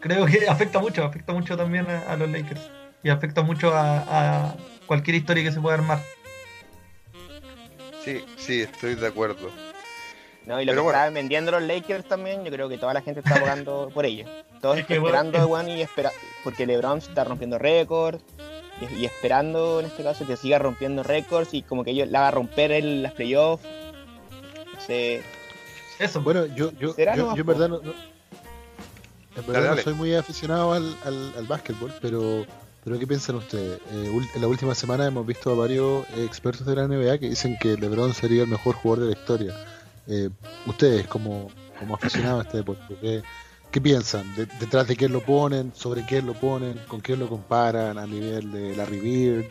[0.00, 2.70] creo que afecta mucho, afecta mucho también a, a los Lakers
[3.02, 4.54] y afecta mucho a, a
[4.86, 6.00] cualquier historia que se pueda armar.
[8.04, 9.50] Sí, sí, estoy de acuerdo.
[10.46, 10.96] No, y lo Pero que bueno.
[10.98, 14.28] estaban vendiendo los Lakers también, yo creo que toda la gente está abogando por ellos.
[14.60, 16.10] Todos Es que, esperando, bueno, bueno, y espera,
[16.42, 18.22] porque LeBron está rompiendo récords
[18.80, 22.20] y, y esperando en este caso que siga rompiendo récords y como que ellos la
[22.20, 23.64] va a romper en las playoffs.
[24.74, 25.22] No sé,
[26.00, 26.20] Eso.
[26.22, 27.92] Bueno, yo, yo, ¿Será yo, en verdad no, no-
[29.36, 29.82] en verdad Dale, no dale.
[29.82, 32.44] soy muy aficionado al, al, al básquetbol, pero,
[32.82, 33.78] pero ¿qué piensan ustedes?
[33.92, 37.28] Eh, en la última semana hemos visto a varios eh, expertos de la NBA que
[37.28, 39.54] dicen que LeBron sería el mejor jugador de la historia.
[40.08, 40.30] Eh,
[40.66, 43.22] ustedes, como, como aficionados a este deporte, ¿qué,
[43.70, 44.34] qué piensan?
[44.34, 45.72] De- ¿Detrás de quién lo ponen?
[45.76, 46.80] ¿Sobre quién lo ponen?
[46.88, 49.46] ¿Con quién lo comparan a nivel de Larry Bird,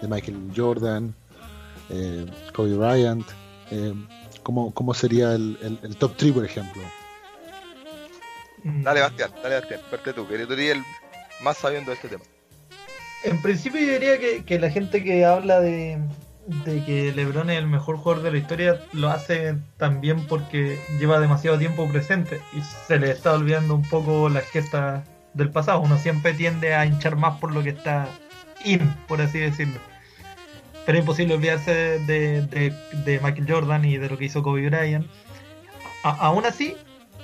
[0.00, 1.14] de Michael Jordan,
[1.90, 3.26] eh, Kobe Bryant?
[4.42, 6.82] ¿Cómo, ¿Cómo sería el, el- el top 3, por ejemplo?
[8.64, 8.82] Mm.
[8.82, 10.82] Dale, Bastián, dale, Bastián, parte tú, que tú eres el
[11.42, 12.22] más sabiendo de este tema.
[13.24, 15.98] En principio yo diría que, que la gente que habla de,
[16.64, 21.20] de que LeBron es el mejor jugador de la historia lo hace también porque lleva
[21.20, 25.80] demasiado tiempo presente y se le está olvidando un poco las gestas del pasado.
[25.80, 28.08] Uno siempre tiende a hinchar más por lo que está
[28.64, 29.80] in, por así decirlo.
[30.84, 34.68] Pero es imposible olvidarse de, de- de- Michael Jordan y de lo que hizo Kobe
[34.68, 35.06] Bryant.
[36.04, 36.76] A- aún así,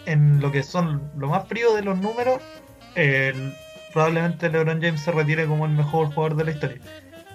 [0.07, 2.41] en lo que son lo más frío de los números,
[2.95, 3.53] el-
[3.93, 6.79] probablemente LeBron James se retire como el mejor jugador de la historia.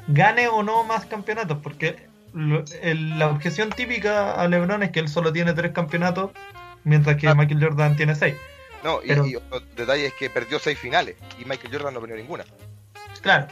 [0.08, 5.00] Gane o no más campeonatos, porque lo- el- la objeción típica a LeBron es que
[5.02, 6.32] él solo tiene tres campeonatos,
[6.86, 7.36] mientras que Ah.
[7.36, 8.36] Michael Jordan tiene seis.
[8.84, 12.00] No, y, Pero- y otro detalle es que perdió seis finales y Michael Jordan no
[12.02, 12.44] perdió ninguna.
[13.22, 13.48] Claro,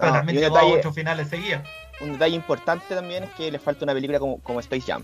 [0.00, 1.62] Ah, también llegó a ocho finales seguidas.
[2.00, 5.02] Un detalle importante también es que le falta una película como, como Space Jam.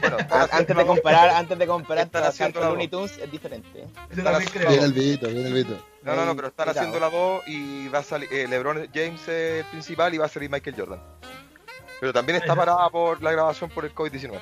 [0.00, 3.10] Bueno, A- están antes de comparar, antes de comparar haciendo con la Looney dos.
[3.12, 3.68] Tunes es diferente.
[3.74, 4.68] Yo Están también haciendo- creo.
[4.70, 5.86] Viene el Vito, viene el Vito.
[6.02, 9.20] No, no, no, pero están haciendo la voz y va a salir eh, LeBron James
[9.22, 11.00] es el principal y va a salir Michael Jordan.
[12.00, 14.38] Pero también está parada por la grabación por el COVID-19.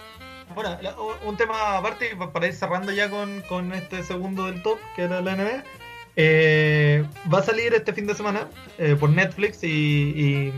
[0.55, 4.62] Bueno, la- un tema aparte, pa- para ir cerrando ya con, con este segundo del
[4.62, 5.64] top, que era la NBA.
[6.20, 8.48] eh, va a salir este fin de semana
[8.79, 10.53] eh, por Netflix y, y-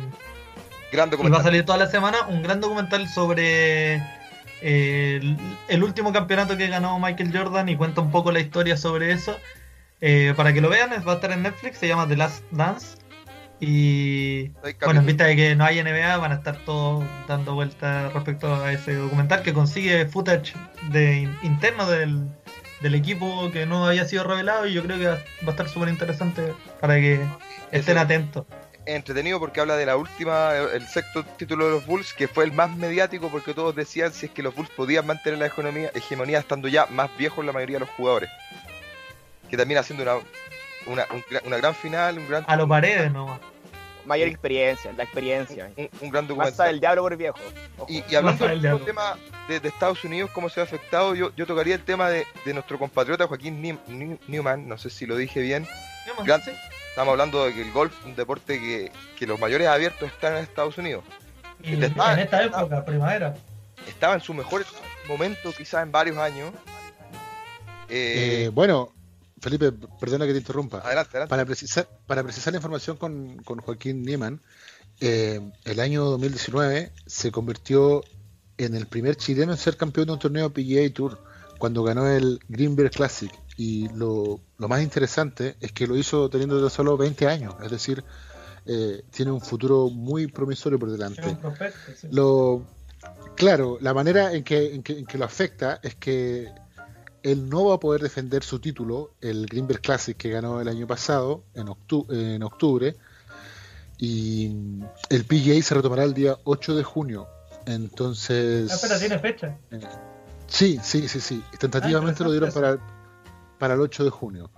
[0.93, 5.37] Gran y va a salir toda la semana un gran documental sobre eh, el,
[5.69, 9.37] el último campeonato que ganó Michael Jordan y cuenta un poco la historia sobre eso.
[10.01, 12.97] Eh, para que lo vean, va a estar en Netflix, se llama The Last Dance.
[13.63, 14.49] Y
[14.87, 18.55] bueno, en vista de que no hay NBA, van a estar todos dando vueltas respecto
[18.55, 20.55] a ese documental que consigue footage
[20.91, 22.27] de in- interno del,
[22.81, 25.91] del equipo que no había sido revelado y yo creo que va a estar súper
[25.91, 27.21] interesante para que
[27.71, 28.47] estén atentos.
[28.87, 32.53] Entretenido porque habla de la última, el sexto título de los Bulls, que fue el
[32.53, 36.39] más mediático porque todos decían si es que los Bulls podían mantener la hegemonía, hegemonía
[36.39, 38.31] estando ya más viejos la mayoría de los jugadores.
[39.49, 40.15] Que también haciendo una,
[40.87, 43.41] una, un una gran final, un gran, A los paredes nomás.
[44.07, 45.71] Mayor experiencia, la experiencia.
[45.77, 46.55] un, un gran documental.
[46.57, 47.39] sabe el diablo por viejo.
[47.87, 49.17] Y, y hablando del tema
[49.47, 52.55] de, de Estados Unidos, cómo se ha afectado, yo, yo tocaría el tema de, de
[52.55, 53.61] nuestro compatriota Joaquín
[54.27, 55.67] Newman, no sé si lo dije bien.
[56.07, 56.51] Digamos, Gran- sí.
[56.91, 60.37] Estamos hablando de que el golf es un deporte que, que los mayores abiertos están
[60.37, 61.05] en Estados Unidos.
[61.63, 63.35] Y en esta época, primavera.
[63.87, 64.65] Estaba en su mejor
[65.09, 66.53] momento quizás en varios años.
[67.89, 68.93] Eh, Eh, bueno,
[69.41, 70.79] Felipe, perdona que te interrumpa.
[70.79, 71.31] adelante, adelante.
[71.31, 74.41] Para precisar, para precisar la información con, con Joaquín Nieman,
[75.01, 78.03] eh, el año 2019 se convirtió
[78.59, 81.19] en el primer chileno en ser campeón de un torneo PGA Tour
[81.59, 86.59] cuando ganó el Greenberg Classic y lo, lo más interesante es que lo hizo teniendo
[86.59, 88.03] tan solo 20 años, es decir,
[88.65, 91.37] eh, tiene un futuro muy promisorio por delante.
[91.95, 92.09] Sí.
[92.11, 92.65] Lo,
[93.37, 96.49] claro, la manera en que, en, que, en que lo afecta es que
[97.23, 100.87] él no va a poder defender su título, el Greenberg Classic que ganó el año
[100.87, 102.97] pasado, en, octu en octubre,
[103.99, 107.29] y el PGA se retomará el día 8 de junio.
[107.67, 108.71] Entonces...
[108.71, 109.59] Ah, espera, tiene fecha.
[109.71, 109.81] Eh,
[110.47, 111.45] sí, sí, sí, sí.
[111.59, 112.79] Tentativamente Ah, lo dieron para,
[113.61, 114.51] para el 8 de junio.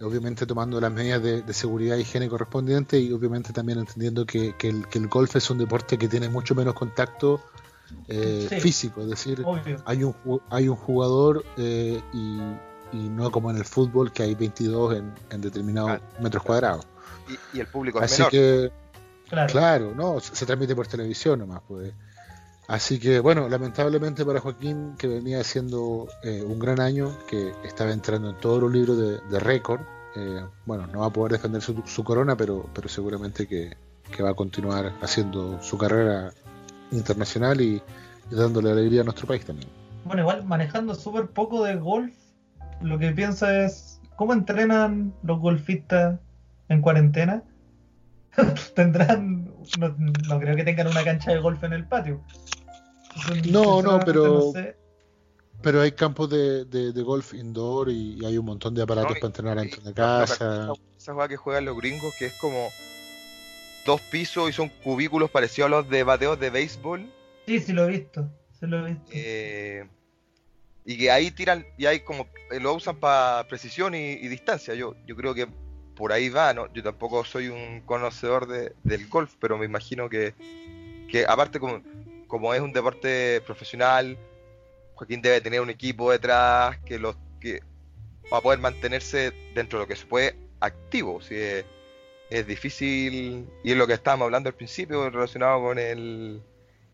[0.00, 4.54] Obviamente tomando las medidas de, de seguridad e higiene correspondientes y obviamente también entendiendo que,
[4.56, 7.40] que el, que el golf es un deporte que tiene mucho menos contacto
[8.06, 8.60] eh, Sí.
[8.60, 9.00] físico.
[9.00, 9.82] Es decir, Obvio.
[9.86, 10.14] hay un,
[10.50, 12.38] hay un jugador eh, y,
[12.92, 16.04] y no como en el fútbol que hay 22 en, en determinados Claro.
[16.22, 16.86] metros cuadrados.
[17.28, 18.30] Y, y el público es Así menor.
[18.30, 18.72] que,
[19.28, 19.52] Claro.
[19.52, 21.60] claro, no, se, se transmite por televisión nomás.
[21.66, 21.92] Pues.
[22.68, 27.92] Así que, bueno, lamentablemente para Joaquín, que venía haciendo eh, un gran año, que estaba
[27.92, 29.80] entrando en todos los libros de, récord,
[30.14, 33.74] eh, bueno, no va a poder defender su, su corona, pero, pero seguramente que,
[34.14, 36.32] que va a continuar haciendo su carrera
[36.90, 37.82] internacional y,
[38.30, 39.70] dándole alegría a nuestro país también.
[40.04, 42.14] Bueno, igual manejando súper poco de golf,
[42.82, 46.20] lo que pienso es, ¿cómo entrenan los golfistas
[46.68, 47.42] en cuarentena?
[48.74, 49.88] Tendrán, no,
[50.28, 52.22] no creo que tengan una cancha de golf en el patio.
[53.26, 54.76] Entonces, No, no, pero- no sé.
[55.60, 59.10] Pero hay campos de, de- de golf indoor y, y hay un montón de aparatos
[59.10, 60.34] No, para entrenar dentro de casa.
[60.34, 62.68] Esa, esa jugada que juegan los gringos, que es como
[63.84, 67.10] dos pisos y son cubículos parecidos a los de bateos de béisbol.
[67.46, 69.10] Sí, sí lo he visto, sí lo he visto.
[69.12, 69.88] eh,
[70.84, 74.74] y que ahí tiran, y ahí como eh, lo usan para precisión y, y distancia.
[74.74, 75.48] Yo, yo creo que
[75.98, 76.72] por ahí va, ¿no?
[76.72, 80.32] Yo tampoco soy un conocedor de- del golf, pero me imagino que,
[81.10, 81.82] que aparte como,
[82.28, 84.16] como es un deporte profesional,
[84.94, 87.60] Joaquín debe tener un equipo detrás que los que
[88.30, 91.20] para poder mantenerse dentro de lo que se puede activo.
[91.20, 91.64] Si es,
[92.30, 96.40] es difícil, y es lo que estábamos hablando al principio relacionado con el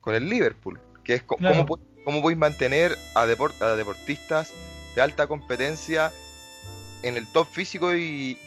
[0.01, 1.67] con el Liverpool, que es co- Claro.
[1.67, 4.53] cómo, cómo podéis mantener a, deport- a deportistas
[4.95, 6.13] de alta competencia
[7.03, 8.39] en el top físico y,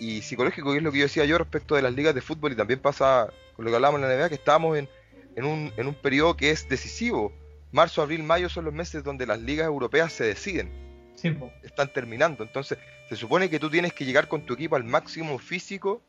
[0.00, 2.52] y psicológico, que es lo que yo decía yo respecto de las ligas de fútbol
[2.52, 4.88] y también pasa con lo que hablábamos en la NBA, que estábamos en,
[5.36, 7.32] en, un, en un periodo que es decisivo.
[7.72, 10.70] Marzo, abril, mayo son los meses donde las ligas europeas se deciden,
[11.14, 11.34] Sí,
[11.64, 12.44] están terminando.
[12.44, 16.00] Entonces, se supone que tú tienes que llegar con tu equipo al máximo físico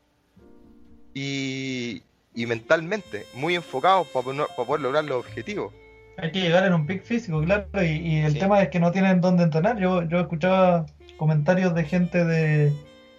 [1.14, 2.02] y,
[2.34, 5.72] y mentalmente, muy enfocado para poder lograr los objetivos.
[6.16, 8.38] Hay que llegar en un pick físico, claro, y, y el Sí.
[8.38, 9.78] tema es que no tienen dónde entrenar.
[9.78, 12.72] Yo, yo escuchaba comentarios de gente de,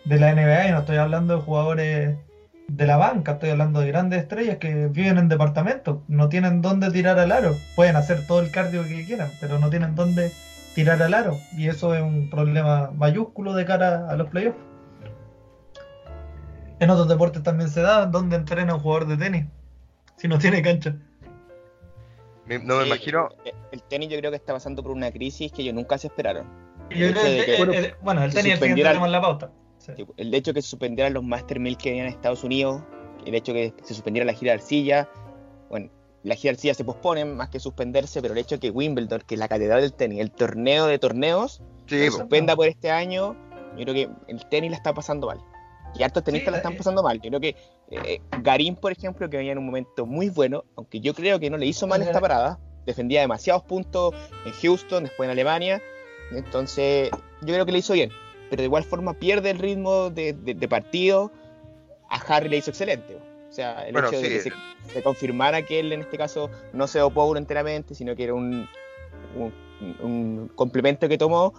[0.06, 2.18] de la NBA y no estoy hablando de jugadores
[2.68, 6.90] de la banca, estoy hablando de grandes estrellas que viven en departamentos, no tienen dónde
[6.92, 7.56] tirar al aro.
[7.76, 10.32] Pueden hacer todo el cardio que quieran, pero no tienen dónde
[10.74, 11.38] tirar al aro.
[11.58, 14.58] Y eso es un problema mayúsculo de cara a los playoffs.
[16.80, 19.46] En otros deportes también se da, ¿dónde entrena un jugador de tenis?
[20.16, 20.96] Si no tiene cancha.
[22.46, 23.30] Me- no me Sí, imagino.
[23.46, 26.08] El, el tenis yo creo que está pasando por una crisis que ellos nunca se
[26.08, 26.48] esperaron.
[26.90, 29.22] Y yo El creo que- que- eh, bueno, el tenis es el tema en la
[29.22, 29.52] pauta.
[29.82, 30.06] Sí.
[30.18, 32.84] El hecho de que se suspendieran los Master 1000 que venían en Estados Unidos,
[33.26, 35.10] el hecho de que se suspendiera la gira de arcilla,
[35.70, 35.90] bueno,
[36.24, 39.22] la gira de arcilla se pospone más que suspenderse, pero el hecho de que Wimbledon,
[39.26, 42.90] que es la catedral del tenis, el torneo de torneos, Sí, se suspenda por este
[42.90, 43.36] año,
[43.78, 45.40] yo creo que el tenis la está pasando mal.
[45.96, 46.78] Y hartos tenistas Sí, la están eh.
[46.78, 47.20] pasando mal.
[47.20, 47.56] Yo creo que
[47.90, 51.50] eh, Garín, por ejemplo, que venía en un momento muy bueno, aunque yo creo que
[51.50, 54.14] no le hizo mal esta parada, defendía demasiados puntos
[54.46, 55.82] en Houston, después en Alemania,
[56.32, 57.10] entonces
[57.42, 58.12] yo creo que le hizo bien.
[58.52, 61.32] Pero de igual forma pierde el ritmo de, de- de partido.
[62.10, 63.18] A Harry le hizo excelente.
[63.50, 66.18] O sea, el Bueno, hecho de sí, que se, se confirmara que él en este
[66.18, 68.68] caso no se uno enteramente, sino que era un,
[69.36, 69.54] un,
[70.02, 71.54] un complemento que tomó.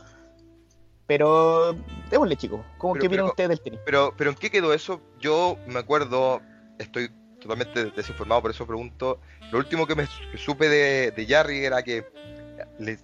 [1.07, 1.75] Pero
[2.11, 2.61] démosle, chicos.
[2.79, 3.81] ¿Cómo, Pero- ¿Qué opinan ustedes del tenis?
[3.85, 5.01] Pero, pero ¿en qué quedó eso?
[5.21, 6.41] Yo me acuerdo,
[6.79, 9.19] estoy totalmente desinformado, por eso pregunto.
[9.51, 12.05] Lo último que me que supe de, de Jarry era que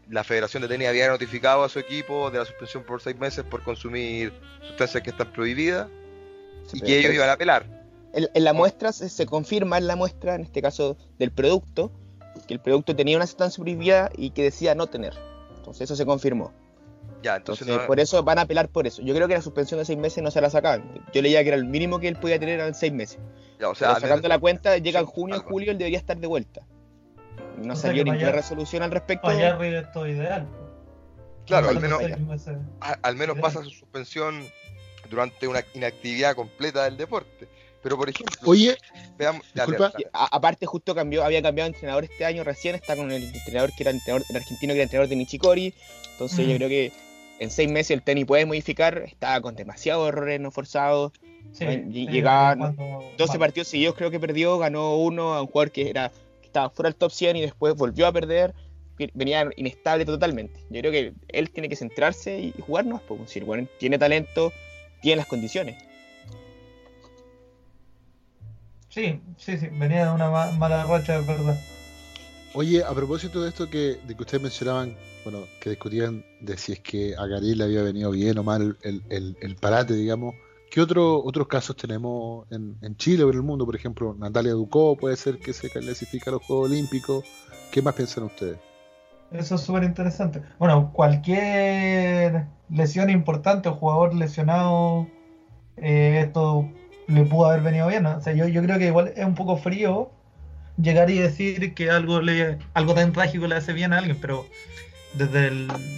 [0.09, 3.45] la Federación de Tenis había notificado a su equipo de la suspensión por seis meses
[3.45, 4.33] por consumir
[4.67, 5.89] sustancias que están prohibidas
[6.73, 7.67] y que ellos iban a apelar.
[8.13, 11.93] En, en la muestra se, se confirma en la muestra, en este caso del producto,
[12.47, 15.15] que el producto tenía una sustancia prohibida y que decía no tener.
[15.57, 16.53] Entonces eso se confirmó.
[17.23, 19.03] Ya, entonces, Entonces, no- por eso van a apelar por eso.
[19.03, 21.05] Yo creo que la suspensión de seis meses no se la sacaban.
[21.13, 23.19] Yo leía que era el mínimo que él podía tener eran seis meses.
[23.59, 26.27] ya, o sea, Pero sacando la cuenta, llega en junio, julio, él debería estar de
[26.27, 26.63] vuelta.
[27.67, 29.27] No O sea salió ninguna vaya- resolución al respecto.
[29.27, 30.47] Para esto es ideal.
[31.47, 32.01] Claro, al menos,
[32.81, 34.45] a- al menos pasa su suspensión
[35.09, 37.49] durante una inactividad completa del deporte.
[37.83, 38.77] Pero por ejemplo, Oye,
[39.17, 39.93] veamos, dale, disculpa.
[39.93, 40.05] dale.
[40.05, 43.23] Y a- aparte, justo cambió, había cambiado de entrenador este año recién, está con el
[43.23, 45.75] entrenador que era el entrenador el argentino que era entrenador de Nichikori.
[46.13, 46.51] Entonces Mm.
[46.51, 46.93] yo creo que
[47.39, 51.13] en seis meses el tenis puede modificar, estaba con demasiados errores no forzados.
[51.53, 53.39] Sí, Bueno, sí, llegaban cuando- 12 vale.
[53.39, 56.11] partidos seguidos creo que perdió, ganó uno a un jugador que era
[56.49, 58.55] que estaba fuera del top 100 y después volvió a perder,
[59.15, 60.59] venía inestable totalmente.
[60.71, 64.51] Yo creo que él tiene que centrarse y jugar más, pues, si weón tiene talento,
[65.03, 65.77] tiene las condiciones.
[68.89, 71.57] Sí, sí, sí, venía de una ma- mala racha, es verdad.
[72.55, 76.73] Oye, a propósito de esto que, de que ustedes mencionaban, bueno, que discutían de si
[76.73, 80.35] es que a Garí le había venido bien o mal el, el- el parate, digamos,
[80.71, 83.65] ¿qué otro, otros casos tenemos en, en Chile o en el mundo?
[83.65, 87.25] Por ejemplo, Natalia Ducó puede ser que se clasifica a los Juegos Olímpicos.
[87.71, 88.59] ¿Qué más piensan ustedes?
[89.31, 90.43] Eso es súper interesante.
[90.59, 95.07] Bueno, cualquier lesión importante o jugador lesionado,
[95.77, 96.69] eh, esto
[97.07, 98.07] le pudo haber venido bien.
[98.07, 100.11] O sea, yo, yo creo que igual es un poco frío
[100.81, 104.47] llegar y decir que algo, le, algo tan trágico le hace bien a alguien, pero
[105.15, 105.51] desde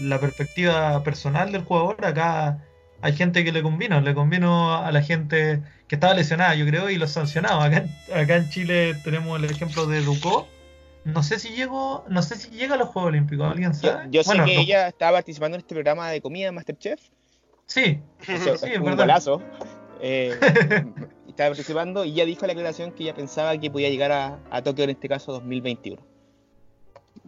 [0.03, 2.65] la perspectiva personal del jugador, acá
[3.03, 6.91] hay gente que le convino, le convino a la gente que estaba lesionada, yo creo,
[6.91, 7.65] y los sancionados.
[7.65, 10.47] Acá, en- acá en Chile tenemos el ejemplo de Ducó.
[11.05, 14.09] No sé si llegó, no sé si llega a los Juegos Olímpicos, ¿alguien sabe?
[14.11, 17.01] yo sé Bueno, que no- ella estaba participando en este programa de comida Masterchef.
[17.67, 18.99] Sí, Eso sí, un verdad.
[19.05, 19.43] golazo.
[20.03, 20.35] Eh,
[21.29, 24.63] estaba participando y ella dijo la declaración que ella pensaba que podía llegar a, a
[24.63, 26.01] Tokio en este caso 2021.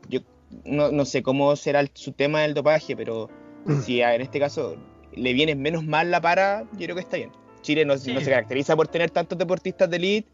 [0.09, 0.21] Yo
[0.65, 3.29] no, no sé cómo será el- su tema del dopaje, pero
[3.85, 4.77] si en este caso
[5.17, 7.31] le viene menos mal la para, yo creo que está bien.
[7.63, 8.13] Chile no, Sí.
[8.13, 10.29] no se caracteriza por tener tantos deportistas de elite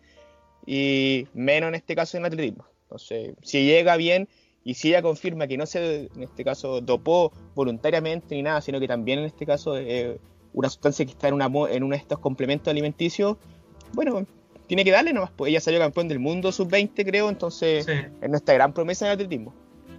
[0.67, 2.65] y menos en este caso en atletismo.
[2.85, 4.29] Entonces, si llega bien
[4.65, 8.81] y si ella confirma que no se, en este caso, dopó voluntariamente ni nada, sino
[8.81, 10.19] que también en este caso eh,
[10.53, 13.37] una sustancia que está en, una, en uno de estos complementos alimenticios,
[13.93, 14.27] bueno,
[14.67, 15.31] tiene que darle nomás.
[15.37, 19.13] Pues ella salió campeón del mundo sub-20, creo, entonces Sí, es nuestra gran promesa en
[19.13, 19.55] atletismo.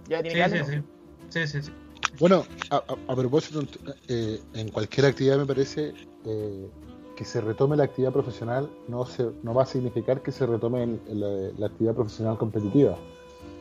[0.08, 0.56] Ya tiene sí, que darle.
[0.64, 0.84] sí, nomás.
[1.30, 1.46] sí.
[1.46, 1.72] Sí, sí, sí.
[2.18, 3.62] Bueno, a, a- a propósito,
[4.08, 5.94] eh, en cualquier actividad me parece
[6.24, 6.68] eh,
[7.16, 10.82] que se retome la actividad profesional no, se, no va a significar que se retome
[10.84, 12.96] el- la, la actividad profesional competitiva,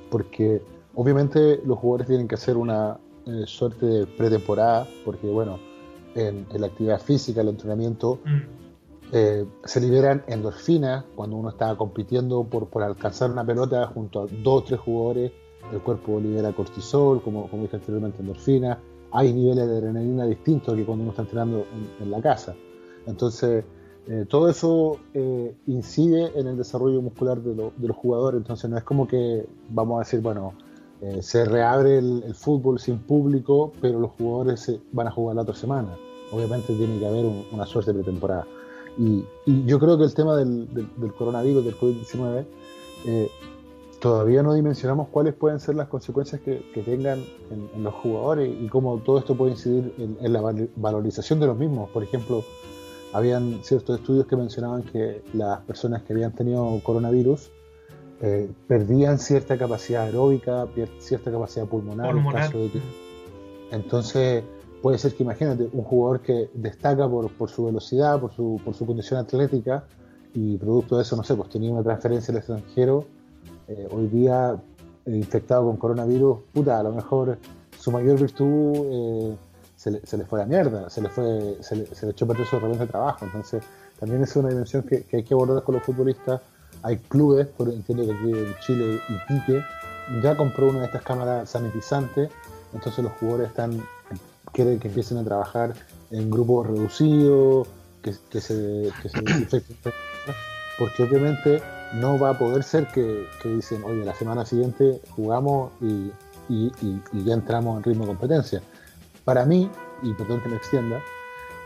[0.10, 0.62] porque
[0.96, 5.60] obviamente los jugadores tienen que hacer una eh, suerte de pretemporada, porque bueno,
[6.16, 8.42] en, en la actividad física, el entrenamiento, Mm.
[9.12, 14.28] eh, se liberan endorfinas cuando uno está compitiendo por, por alcanzar una pelota junto a
[14.28, 15.32] dos o tres jugadores.
[15.72, 18.78] El cuerpo libera cortisol, como, como dije anteriormente, endorfinas.
[19.12, 21.66] Hay niveles de adrenalina distintos que cuando uno está entrenando
[22.00, 22.56] en, en la casa.
[23.08, 23.64] Entonces,
[24.08, 28.40] eh, todo eso eh, incide en el desarrollo muscular de, lo- de los jugadores.
[28.40, 30.54] Entonces, no es como que vamos a decir, bueno,
[31.02, 35.36] eh, se reabre el, el fútbol sin público, pero los jugadores se- van a jugar
[35.36, 35.96] la otra semana.
[36.32, 38.46] Obviamente tiene que haber un- una suerte pretemporada.
[38.98, 42.46] Y, y yo creo que el tema del, del- del coronavirus, del COVID-19,
[43.06, 43.30] eh,
[44.00, 47.20] todavía no dimensionamos cuáles pueden ser las consecuencias que, que tengan
[47.52, 51.40] en, en los jugadores y cómo todo esto puede incidir en, en la val- valorización
[51.40, 51.90] de los mismos.
[51.90, 52.44] Por ejemplo,
[53.14, 57.50] habían ciertos estudios que mencionaban que las personas que habían tenido coronavirus
[58.22, 60.68] eh, perdían cierta capacidad aeróbica,
[61.00, 62.42] cierta capacidad pulmonar, en Pulmonar.
[62.44, 62.82] caso de que-
[63.72, 64.44] entonces,
[64.82, 68.74] puede ser que imagínate un jugador que destaca por, por su velocidad, por su, por
[68.74, 69.84] su condición atlética,
[70.34, 73.06] y producto de eso, no sé, pues tenía una transferencia al extranjero,
[73.70, 74.58] eh, hoy día
[75.06, 77.38] eh, infectado con coronavirus, puta, a lo mejor
[77.80, 79.36] su mayor virtud eh,
[79.76, 82.48] se, le, se le fue la mierda, se le, fue, se le, echó a perder
[82.48, 83.26] su herramienta de trabajo.
[83.26, 83.64] Entonces,
[84.00, 86.42] también es una dimensión que, que hay que abordar con los futbolistas.
[86.82, 89.62] Hay clubes, por entiendo que aquí en Chile, Iquique,
[90.24, 92.32] ya compró una de estas cámaras sanitizantes,
[92.74, 93.82] entonces los jugadores están
[94.52, 95.76] quieren que empiecen a trabajar
[96.10, 97.68] en grupos reducidos,
[98.02, 99.94] que, que se, que se desinfecten,
[100.80, 101.62] porque obviamente
[101.94, 106.12] no va a poder ser que, dicen, oye, la semana siguiente jugamos y,
[107.14, 108.62] ya entramos en ritmo de competencia.
[109.24, 109.70] Para mí,
[110.02, 111.00] y perdón que me extienda,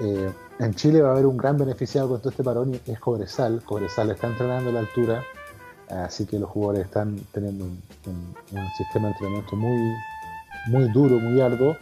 [0.02, 3.00] eh, en Chile va a haber un gran beneficiado con todo este parón y es
[3.00, 3.62] Cobresal.
[3.66, 5.24] Cobresal está entrenando a la altura,
[5.90, 7.84] así que los jugadores están teniendo un,
[8.78, 9.94] sistema de entrenamiento muy,
[10.67, 11.78] muy duro, muy arduo.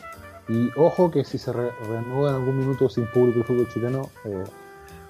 [0.48, 4.10] Y ojo que si se re- reanuda en algún minuto sin público el fútbol chileno,
[4.26, 4.44] eh,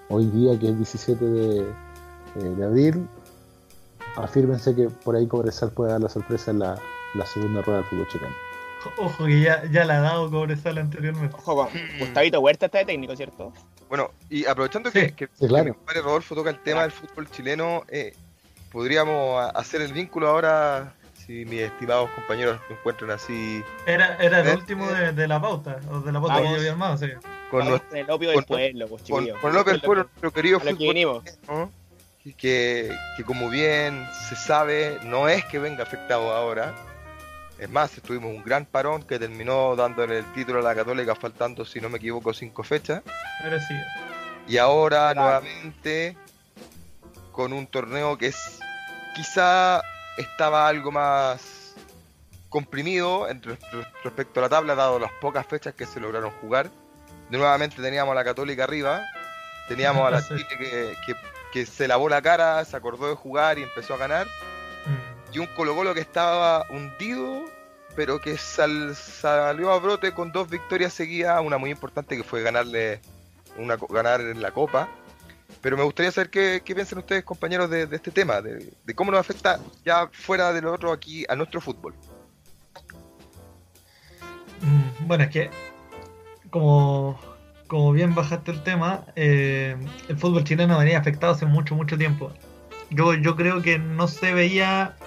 [0.10, 3.08] hoy día que es 17 de, eh, de abril,
[4.16, 6.78] afírmense que por ahí Cobresal puede dar la sorpresa en la,
[7.14, 8.36] la segunda rueda del fútbol chileno.
[8.98, 11.36] Ojo que ya, ya la ha dado Cobresal anteriormente.
[11.38, 13.54] Ojo con Gustavito Huerta está de técnico, ¿cierto?
[13.90, 15.66] Bueno, y aprovechando Sí, que, que, sí, claro.
[15.66, 18.14] que mi compadre Rodolfo toca el tema del fútbol chileno, eh,
[18.72, 24.48] podríamos hacer el vínculo ahora, si mis estimados compañeros se encuentran así, Era, era el
[24.48, 27.08] Eh, último de, de la pauta, o de la pauta que yo había armado, sí.
[27.52, 29.66] con, Vamos nuestro- con el opio con- del pueblo, pues, con, con es Pueblo, lo
[29.66, 31.24] que- nuestro querido lo que fútbol.
[31.50, 31.72] ¿no?
[32.24, 36.74] Y que, que como bien se sabe, no es que venga afectado ahora.
[37.58, 41.64] Es más, tuvimos un gran parón que terminó dándole el título a la Católica faltando,
[41.66, 43.02] si no me equivoco, cinco fechas.
[43.68, 43.74] Sí.
[44.48, 46.18] Y ahora nuevamente
[47.32, 48.60] con un torneo que es
[49.16, 49.82] quizá
[50.18, 51.74] estaba algo más
[52.50, 56.32] comprimido en re- re- respecto a la tabla, dado las pocas fechas que se lograron
[56.42, 56.70] jugar.
[57.30, 59.02] Nuevamente teníamos a la Católica arriba,
[59.68, 60.22] teníamos a la.
[60.28, 63.98] Chile que, que- que se lavó la cara, se acordó de jugar y empezó a
[63.98, 64.28] ganar.
[64.28, 65.34] Mm.
[65.36, 67.44] Y un Colo Colo que estaba hundido,
[67.96, 72.42] pero que sal- salió a brote con dos victorias seguidas, una muy importante que fue
[72.42, 73.00] ganarle
[73.58, 74.90] una, ganar en la Copa.
[75.62, 78.96] Pero me gustaría saber qué, qué piensan ustedes, compañeros, de, de este tema, de, de
[78.96, 81.94] cómo nos afecta ya fuera de lo otro aquí a nuestro fútbol.
[84.62, 85.50] Mm, Bueno, es que
[86.50, 87.20] como,
[87.72, 89.78] como bien bajaste el tema, eh,
[90.10, 92.34] el fútbol chileno venía afectado hace mucho, mucho tiempo.
[92.90, 94.98] Yo, yo creo que no se veía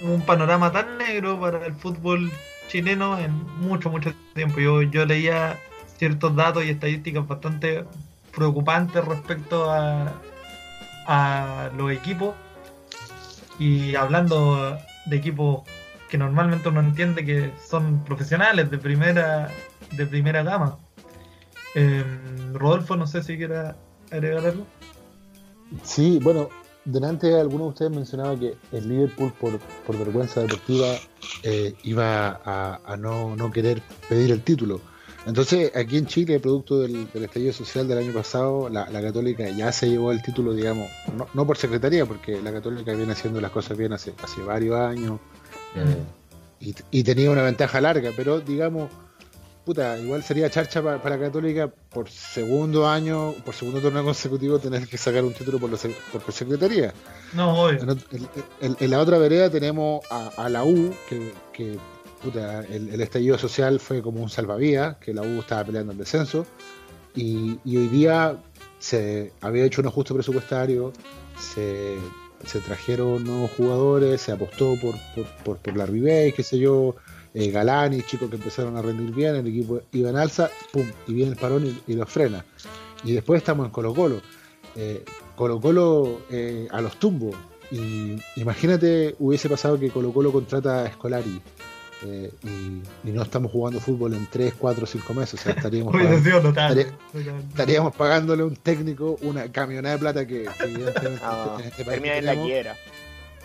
[0.00, 2.32] un panorama tan negro para el fútbol
[2.68, 4.60] chileno en mucho, mucho tiempo.
[4.60, 5.58] Yo, yo leía
[5.98, 7.84] ciertos datos y estadísticas bastante
[8.34, 10.10] preocupantes respecto a,
[11.06, 12.34] a los equipos.
[13.58, 15.68] Y hablando de equipos
[16.08, 19.50] que normalmente uno entiende que son profesionales de primera
[19.92, 20.78] de primera gama.
[21.74, 22.04] Eh,
[22.52, 23.76] Rodolfo, no sé si quiera
[24.10, 24.66] agregar algo.
[25.84, 26.48] Sí, bueno,
[26.84, 30.86] delante alguno de ustedes mencionaba que el Liverpool por, por vergüenza deportiva
[31.42, 34.80] eh, iba a, a no, no querer pedir el título.
[35.26, 39.48] Entonces, aquí en Chile, producto del, del estallido social del año pasado, la, la Católica
[39.50, 43.38] ya se llevó el título, digamos, no, no por secretaría, porque la Católica viene haciendo
[43.38, 45.20] las cosas bien hace, hace varios años
[45.76, 46.02] eh,
[46.58, 48.90] y, y tenía una ventaja larga, pero digamos,
[49.70, 54.88] puta, igual sería charcha pa- para Católica por segundo año, por segundo torneo consecutivo tener
[54.88, 55.78] que sacar un título por, la
[56.12, 56.92] por secretaría.
[57.34, 57.78] No, obvio.
[57.80, 58.28] En, ot- en-
[58.62, 61.76] en- en la otra vereda tenemos a, a la U, que, que,
[62.20, 65.98] puta, el, el estallido social fue como un salvavidas, que la U estaba peleando el
[65.98, 66.46] descenso,
[67.14, 68.36] y, y hoy día
[68.80, 70.92] se había hecho un ajuste presupuestario,
[71.38, 71.96] se,
[72.44, 76.96] se trajeron nuevos jugadores, se apostó por, por, por, por la Ribey, qué sé yo,
[77.34, 81.12] eh, Galani, chicos que empezaron a rendir bien, el equipo iba en alza, pum, y
[81.14, 82.44] viene el parón y, y los frena.
[83.04, 84.20] Y después estamos en Colo Colo.
[84.76, 85.04] Eh,
[85.36, 87.34] Colo Colo eh, a los tumbos.
[87.70, 91.40] Y imagínate hubiese pasado que Colo Colo contrata a Scolari
[92.04, 95.40] eh, y, y no estamos jugando fútbol en 3, 4, 5 meses.
[95.40, 96.20] O sea, estaríamos, pagando-
[97.48, 101.84] estaríamos pagándole a un técnico una camionada de plata que, que evidentemente Ah, en este
[101.84, 102.76] país termina en la quiebra.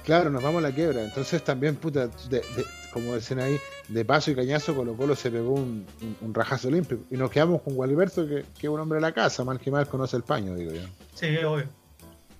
[0.06, 1.04] Claro, nos vamos a la quiebra.
[1.04, 3.58] Entonces también, puta, de- de- como decían ahí,
[3.90, 7.02] de paso y cañazo, Colo Colo se pegó un, un- un rajazo olímpico.
[7.12, 9.72] Y nos quedamos con Gualberto, que, que es un hombre de la casa, mal que
[9.72, 10.82] mal conoce el paño, digo yo.
[11.16, 11.66] Sí, obvio.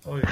[0.06, 0.24] Obvio.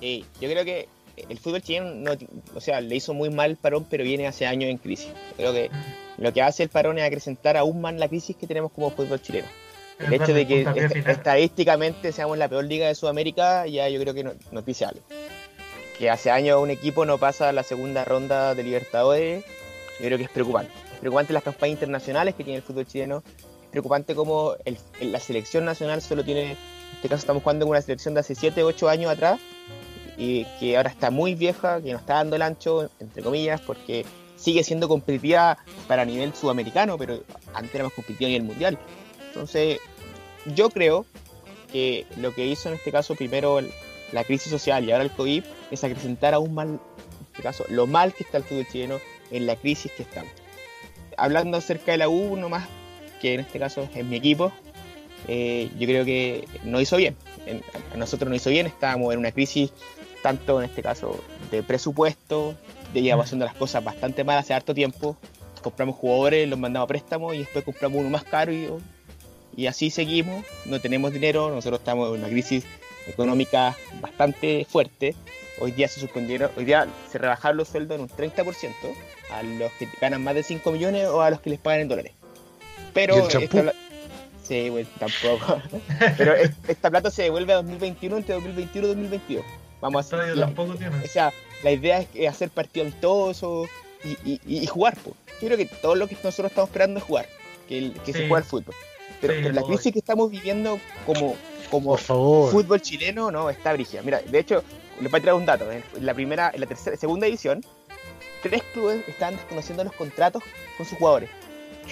[0.00, 0.88] Sí, yo creo que
[1.28, 2.12] el fútbol chileno, no,
[2.54, 5.10] o sea, le hizo muy mal el parón, pero viene hace años en crisis.
[5.36, 5.70] Creo que
[6.18, 9.20] lo que hace el parón es acrecentar aún más la crisis que tenemos como fútbol
[9.20, 9.48] chileno.
[9.98, 11.10] El hecho de que Puntapié est- final.
[11.10, 15.00] estadísticamente seamos la peor liga de Sudamérica, ya yo creo que no- nos dice algo.
[16.00, 19.44] Que hace años un equipo no pasa la segunda ronda de Libertadores,
[19.98, 20.72] yo creo que es preocupante.
[20.94, 23.22] Es preocupante las campañas internacionales que tiene el fútbol chileno.
[23.26, 24.14] Es preocupante
[24.64, 26.56] el- el- la selección nacional solo tiene, en
[26.94, 29.40] este caso estamos jugando con una selección de hace 7, 8 años atrás,
[30.16, 34.06] y que ahora está muy vieja, que no está dando el ancho, entre comillas, porque
[34.36, 37.20] sigue siendo competitiva para nivel sudamericano, pero
[37.52, 38.78] antes era más competitiva a nivel mundial.
[39.26, 39.80] Entonces,
[40.46, 41.04] yo creo
[41.70, 43.70] que lo que hizo en este caso primero el-
[44.12, 46.80] la crisis social y ahora el COVID es acrecentar aún más, en
[47.30, 48.98] este caso, lo mal que está el fútbol chileno
[49.30, 50.30] en la crisis que estamos.
[51.16, 52.66] Hablando acerca de la U, nomás,
[53.20, 54.52] que en este caso es mi equipo,
[55.28, 57.16] eh, yo creo que no hizo bien.
[57.46, 59.70] En- a nosotros no hizo bien, estábamos en una crisis
[60.22, 62.54] tanto en este caso de presupuesto,
[62.92, 65.16] de llevamos haciendo las cosas bastante mal hace harto tiempo.
[65.62, 68.66] Compramos jugadores, los mandamos a préstamo y después compramos uno más caro y,
[69.56, 70.44] y así seguimos.
[70.64, 72.64] No tenemos dinero, nosotros estamos en una crisis
[73.10, 75.14] económica bastante fuerte.
[75.58, 78.72] Hoy día se suspendieron, hoy día se rebajaron los sueldos en un 30%
[79.32, 81.88] a los que ganan más de 5 millones o a los que les pagan en
[81.88, 82.12] dólares.
[82.94, 83.72] Pero ¿Y el esta
[84.42, 85.60] Sí, güey, tampoco.
[86.16, 89.44] Pero es- esta plata se devuelve a 2021 entre 2021 y 2022.
[89.80, 90.38] Vamos a hacer.
[90.40, 90.96] Tampoco tiene.
[91.04, 91.32] o sea,
[91.62, 93.66] la idea es hacer partido amistoso
[94.02, 94.96] y, y, y- jugar.
[94.96, 95.14] po.
[95.40, 97.26] Yo creo que todo lo que nosotros estamos esperando es jugar,
[97.68, 98.28] que, el- que se Sí.
[98.28, 98.74] juegue al fútbol.
[99.20, 101.36] Pero, Sí, pero la crisis que estamos viviendo como,
[101.70, 102.50] como Por favor.
[102.52, 104.02] fútbol chileno no está brígida.
[104.02, 104.62] Mira, de hecho,
[105.00, 105.70] les voy a traer un dato.
[105.70, 107.64] En la primera, en la tercera, segunda edición,
[108.42, 110.42] tres clubes estaban desconociendo los contratos
[110.76, 111.30] con sus jugadores.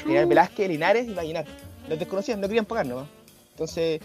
[0.09, 1.45] Eran Velázquez, Linares y Vallenar.
[1.89, 3.09] Los desconocían, no querían pagar nomás.
[3.53, 4.01] Entonces,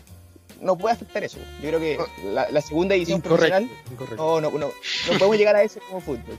[0.62, 1.38] no puede afectar eso.
[1.62, 1.98] Yo creo que
[2.34, 3.38] la, la segunda edición Incorrecto.
[3.58, 4.16] profesional incorrecto.
[4.16, 6.38] no, no, no, no podemos llegar a eso como fútbol.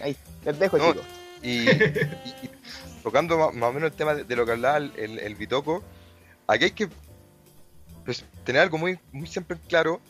[0.00, 1.06] Ahí, les dejo, No, chicos.
[1.42, 1.72] Y, y-
[2.42, 2.50] y
[3.02, 5.82] tocando más, o menos el tema de, de lo que hablaba el, el, el Bitoco,
[6.46, 6.88] aquí hay que
[8.04, 10.00] pues, tener algo muy, muy siempre claro,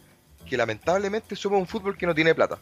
[0.49, 2.59] que lamentablemente somos un fútbol que no tiene plata.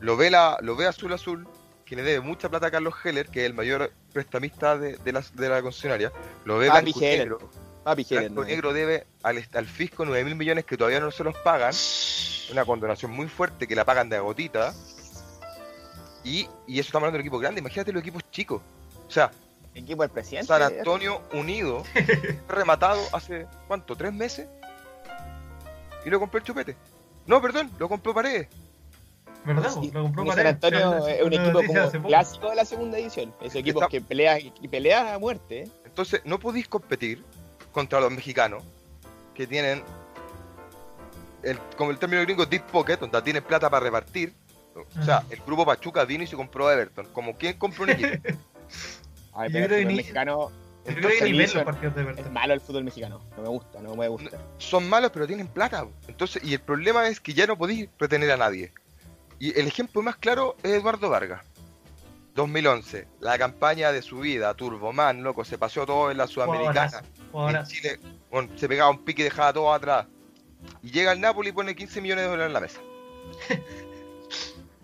[0.00, 1.46] Lo ve, la, lo ve Azul Azul,
[1.84, 5.12] que le debe mucha plata a Carlos Heller, que es el mayor prestamista de, de
[5.12, 6.12] la, de la concesionaria.
[6.44, 7.18] Lo ve Ah, Blanco Heller.
[7.18, 7.50] Negro.
[7.84, 11.36] Papi Blanco Negro debe al, al fisco 9 mil millones que todavía no se los
[11.36, 11.72] pagan.
[12.50, 14.74] Una condonación muy fuerte que la pagan de a gotita.
[16.24, 17.60] Y, y eso estamos hablando de un equipo grande.
[17.60, 18.60] Imagínate los equipos chicos.
[19.06, 19.30] O sea,
[19.76, 20.46] Equipo del presidente.
[20.48, 21.82] San Antonio Unido,
[22.48, 23.94] rematado hace, ¿cuánto?
[23.94, 24.48] ¿Tres meses?
[26.04, 26.76] Y lo compró el chupete.
[27.26, 28.48] No, perdón, lo compró Paredes.
[29.44, 29.70] ¿Verdad?
[29.80, 30.46] Sí, Lo compró San.
[30.46, 33.32] Antonio es un equipo como clásico de la segunda edición.
[33.40, 35.62] Esos equipos Está- que pelean que pelean a muerte.
[35.62, 35.68] ¿eh?
[35.84, 37.22] Entonces, no podéis competir
[37.70, 38.64] contra los mexicanos
[39.34, 39.84] que tienen,
[41.42, 44.32] el, como el término gringo, deep pocket, donde tienen plata para repartir.
[44.74, 45.26] O sea, Ajá.
[45.30, 47.06] el grupo Pachuca vino y se compró a Everton.
[47.12, 48.10] Como quien compró un equipo.
[49.36, 50.50] Ay, Yo pero el ni- mexicano
[50.86, 52.32] Yo creo que ni ven los partidos de es Everton.
[52.32, 53.20] malo el fútbol mexicano.
[53.36, 54.38] No me gusta, no me gusta.
[54.58, 55.86] Son malos, pero tienen plata.
[56.08, 58.72] Entonces, y el problema es que ya no podéis retener a nadie.
[59.38, 61.42] Y el ejemplo más claro es Eduardo Vargas.
[62.34, 67.02] 2011, la campaña de su vida, Turboman, loco, se paseó todo en la Sudamericana.
[67.32, 67.98] Ahora, En Chile,
[68.30, 70.06] bueno, se pegaba un pique y dejaba todo atrás.
[70.82, 72.80] Y llega al Napoli y pone 15 millones de dólares en la mesa.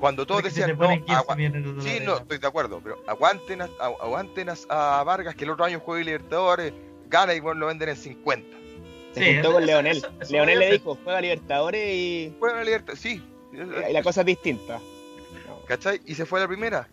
[0.03, 2.81] Cuando todos porque decían, no, ponen 15 agua- millones de Sí, no, estoy de acuerdo,
[2.83, 4.55] pero aguanten a, a- aguanten a,
[4.99, 6.73] a Vargas que el otro año juega Libertadores,
[7.09, 8.57] gana y bueno, lo venden en 50.
[9.15, 9.99] Se Sí, juntó con Leonel.
[9.99, 13.23] eso- eso Leonel le dijo, juega Libertadores y, Juega la Libertad, sí.
[13.53, 14.81] y la cosa es distinta.
[15.69, 16.01] ¿Cachai?
[16.05, 16.89] Y se fue a la primera.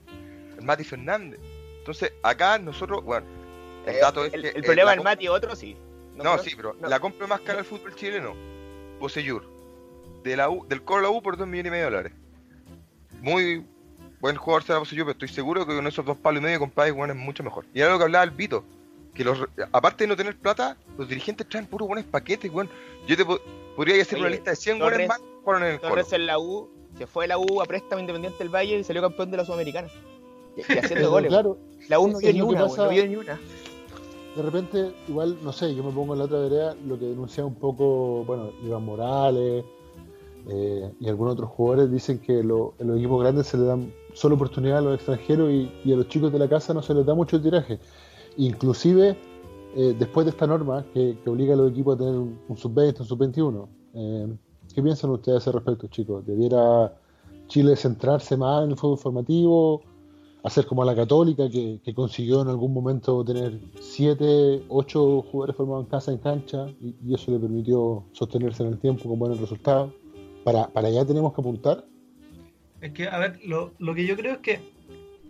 [0.58, 1.40] El Mati Fernández.
[1.80, 3.26] Entonces, acá nosotros, bueno,
[3.88, 4.48] el Eh, dato es el, que.
[4.50, 5.76] el problema del Mati otro sí.
[6.16, 6.88] No, pero- sí, pero no.
[6.88, 8.36] la compra más cara del fútbol chileno,
[9.00, 9.46] Poseyur,
[10.24, 12.14] de la U, del Colo la U por 2 millones y medio de dólares.
[13.22, 13.66] Muy
[14.22, 16.94] buen jugador será Poseyur, pero estoy seguro que con esos dos palos y medio compráis
[16.94, 17.66] bueno, es mucho mejor.
[17.74, 18.64] Y era lo que hablaba el Vito,
[19.14, 19.40] que los,
[19.72, 22.70] aparte de no tener plata, los dirigentes traen puros buenos paquetes, weón.
[23.08, 23.40] Yo te po-
[23.76, 25.90] podría hacer Oye, una lista de 100 Torres- buenos más que jugaron en el Colo.
[25.92, 28.84] Torres en la U, se fue de la U a préstamo independiente del Valle y
[28.84, 29.90] salió campeón de la Sudamericana.
[30.58, 31.30] Y, y haciendo goles.
[31.30, 31.58] claro,
[31.88, 33.40] La U no es vio ni lo que una, pasa- weón, no vio ni una.
[34.36, 37.46] de repente, igual, no sé, yo me pongo en la otra vereda, lo que denuncia
[37.46, 39.64] un poco, bueno, Iván Morales
[40.48, 44.36] eh, y algunos otros jugadores dicen que en los equipos grandes se le dan solo
[44.36, 47.14] oportunidad a los extranjeros y, a los chicos de la casa no se les da
[47.14, 47.80] mucho tiraje.
[48.38, 49.18] Inclusive,
[49.76, 53.02] eh, después de esta norma que, obliga a los equipos a tener un, un sub-20,
[53.02, 54.28] un sub-21, eh,
[54.74, 56.26] ¿qué piensan ustedes a ese respecto, chicos?
[56.26, 56.94] ¿Debiera
[57.48, 59.82] Chile centrarse más en el fútbol formativo?
[60.44, 65.56] hacer como a la Católica, que, que consiguió en algún momento tener 7, 8 jugadores
[65.56, 69.20] formados en casa en cancha, y, y eso le permitió sostenerse en el tiempo con
[69.20, 69.92] buenos resultados.
[70.44, 71.86] Para, para allá tenemos que apuntar.
[72.82, 74.62] Es que, a ver, lo, lo que yo creo es que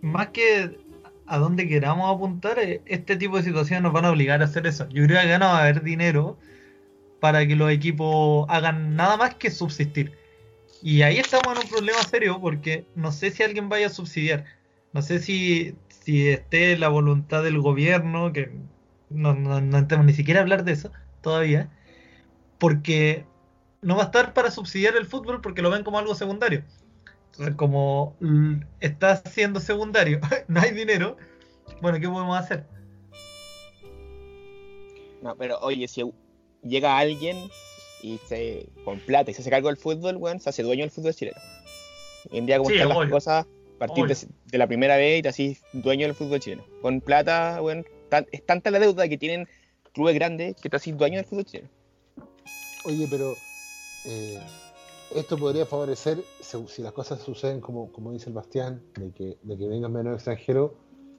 [0.02, 0.78] más que
[1.26, 4.66] a dónde queramos apuntar, eh, este tipo de situaciones nos van a obligar a hacer
[4.66, 4.88] eso.
[4.88, 6.38] Yo creo que acá no va a haber dinero
[7.20, 10.12] para que los equipos hagan nada más que subsistir.
[10.82, 14.44] Y ahí estamos en un problema serio porque no sé si alguien vaya a subsidiar.
[14.92, 18.50] No sé si, si esté la voluntad del gobierno, que
[19.10, 20.90] no, no, no ni siquiera hablar de eso
[21.20, 21.70] todavía,
[22.58, 23.24] porque
[23.82, 26.62] no va a estar para subsidiar el fútbol porque lo ven como algo secundario.
[27.32, 28.16] Entonces, como
[28.80, 31.16] está siendo secundario, no hay dinero,
[31.80, 32.66] bueno, ¿qué podemos hacer?
[35.22, 36.02] No, pero oye, si
[36.62, 37.36] llega alguien
[38.02, 40.90] y se con plata y se hace cargo del fútbol, weón, se hace dueño del
[40.90, 41.38] fútbol chileno.
[42.30, 43.10] Hoy en día como Sí, están las obvio.
[43.10, 43.46] cosas,
[43.78, 44.16] partir de,
[44.46, 46.64] de la primera vez y te así dueño del fútbol chileno.
[46.82, 49.46] Con plata, weón, tan- es tanta la deuda que tienen
[49.92, 51.68] clubes grandes que te haces dueño del fútbol chileno.
[52.84, 53.36] Oye, pero
[54.04, 54.38] eh,
[55.14, 59.56] esto podría favorecer, si las cosas suceden como, como dice el Bastián, de que, de
[59.58, 60.72] que vengan menos extranjeros,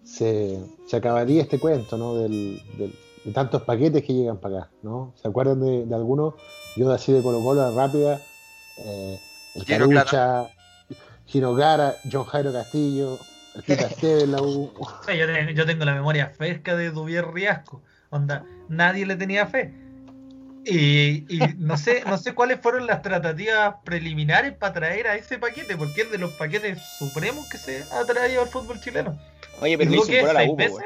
[0.03, 2.15] se, se acabaría este cuento, ¿no?
[2.15, 5.13] Del, del- de tantos paquetes que llegan para acá, ¿no?
[5.21, 6.33] ¿Se acuerdan de, de algunos?
[6.75, 8.21] Yo de así de Colo Colo, la rápida,
[8.77, 9.19] eh,
[9.53, 10.49] el Gino Carucha,
[11.27, 13.19] Gino Gara, John Jairo Castillo,
[13.53, 14.71] el Tita Esteves, la U.
[15.53, 17.83] Yo tengo la memoria fresca de Duvier Riasco.
[18.09, 19.71] Onda, nadie le tenía fe.
[20.63, 25.39] Y, y no sé, no sé cuáles fueron las tratativas preliminares para traer a ese
[25.39, 29.19] paquete, porque es de los paquetes supremos que se ha traído al fútbol chileno.
[29.59, 30.79] Oye, pero un gol a la ¿Seis U.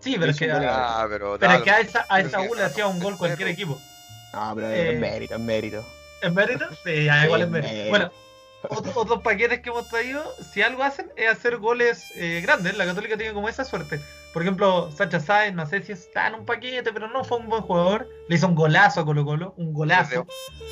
[0.00, 2.50] Sí, pero es que, a Ah, pero, es que lo- a esa, a esa U
[2.52, 3.78] que- le hacía un gol cualquier equipo.
[4.32, 5.84] No, pero Eh, es mérito, es mérito.
[6.22, 6.64] ¿En mérito?
[6.84, 7.72] Sí, ya, igual es mérito.
[7.72, 7.90] mérito.
[7.90, 8.12] Bueno,
[8.68, 12.76] otro- otros paquetes que hemos traído, si algo hacen, es hacer goles eh, grandes.
[12.76, 14.00] La Católica tiene como esa suerte.
[14.36, 17.48] Por ejemplo, Sacha Sáenz, no sé si está en un paquete, pero no fue un
[17.48, 18.06] buen jugador.
[18.28, 20.26] Le hizo un golazo a Colo Colo, un golazo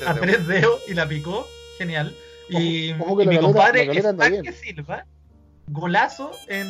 [0.05, 1.47] a Tres dedos y la picó.
[1.79, 2.13] Genial.
[2.47, 4.51] Y, Ojo- ojo y mi compadre Estanque.
[4.51, 5.07] Silva,
[5.67, 6.67] golazo en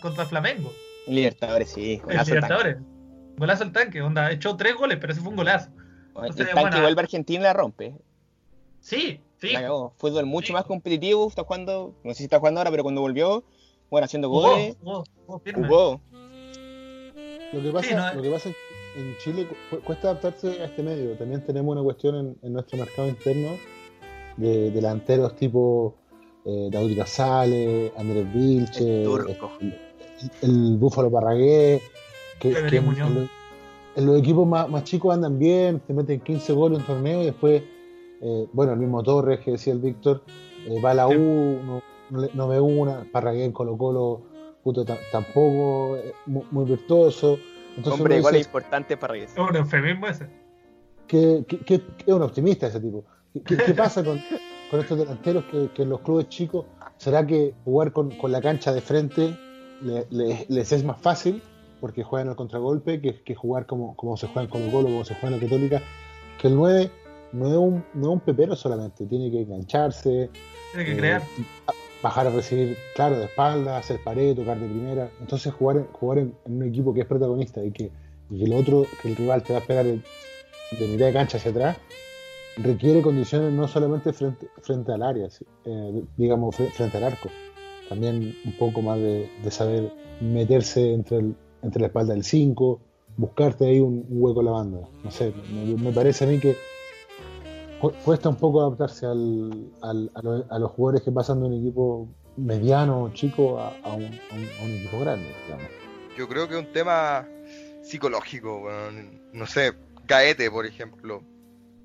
[0.00, 0.72] contra Flamengo.
[1.06, 1.98] Libertadores, sí.
[2.02, 2.76] Golazo Libertadores.
[3.36, 5.66] Golazo el tanque, onda, echó tres goles, pero ese fue un golazo.
[5.66, 5.82] tanque.
[6.14, 7.94] Entonces, El tanque bueno, vuelve a Argentina y la rompe.
[8.80, 9.52] Sí, sí.
[9.52, 9.68] La.
[9.98, 10.52] Fútbol mucho Sí.
[10.54, 11.28] más competitivo.
[11.28, 13.44] Está jugando, no sé si está jugando ahora, pero cuando volvió,
[13.90, 15.68] bueno, haciendo goles, jugó, jugó firme.
[15.68, 16.00] jugó.
[17.52, 18.48] Lo que pasa, Sí, no, lo que pasa
[18.96, 21.12] en Chile cu- cuesta adaptarse a este medio.
[21.16, 23.50] También tenemos una cuestión en, en nuestro mercado interno
[24.36, 25.94] de delanteros tipo
[26.44, 29.50] eh, David Casale, Andrés Vilche, El turco.
[29.60, 29.74] el,
[30.42, 31.80] el Búfalo Parragué,
[32.40, 32.76] que, que
[33.06, 33.28] en, los,
[33.96, 37.22] en los equipos más, más chicos andan bien, te meten 15 goles en un torneo
[37.22, 37.62] y después,
[38.20, 40.22] eh, bueno, el mismo Torres que decía el Víctor,
[40.66, 41.08] eh, va a la.
[41.08, 41.12] U,
[41.64, 44.22] no, no, no ve una, Parragué en Colo Colo,
[44.68, 47.38] puto, ta- tampoco, eh, muy, muy virtuoso.
[47.76, 49.32] Entonces Hombre goles dice, importante para Reyes.
[49.32, 50.26] Es un eufemismo ese.
[51.06, 53.04] que, que- es un optimista ese tipo.
[53.32, 54.20] ¿Qué, qué- qué pasa con,
[54.70, 56.66] con estos delanteros que, que en los clubes chicos?
[56.98, 59.36] ¿Será que jugar con, con la cancha de frente
[59.82, 61.40] le- le- les es más fácil?
[61.80, 65.04] Porque juegan al contragolpe, que, que jugar como, como se juega en Colo Colo, como
[65.04, 65.82] se juega en la Católica.
[66.40, 66.90] Que el 9
[67.32, 70.30] no es un, no es un pepero solamente, tiene que engancharse,
[70.72, 71.22] Tiene que eh, crear.
[72.02, 75.10] Bajar a recibir, claro, de espalda, hacer pared, tocar de primera.
[75.20, 77.90] Entonces jugar, jugar en, en un equipo que es protagonista y que,
[78.30, 80.00] y que el otro, que el rival te va a pegar de,
[80.72, 81.76] de mitad de cancha hacia atrás,
[82.56, 85.28] requiere condiciones no solamente frente, frente al área,
[85.64, 87.28] eh, digamos, fre- frente al arco.
[87.88, 89.90] También un poco más de, de saber
[90.20, 92.80] meterse entre, el- entre la espalda del 5,
[93.16, 94.78] buscarte ahí un, un hueco en la banda.
[95.02, 96.54] No sé, me, me parece a mí que
[97.80, 101.46] cu- cuesta un poco adaptarse al, al- a, lo- a los jugadores que pasan de
[101.46, 105.70] un equipo mediano o chico a, a un, a un- a un equipo grande, digamos.
[106.16, 107.26] Yo creo que es un tema
[107.82, 109.20] psicológico, weón.
[109.32, 109.74] No sé,
[110.06, 111.22] Gaete, por ejemplo.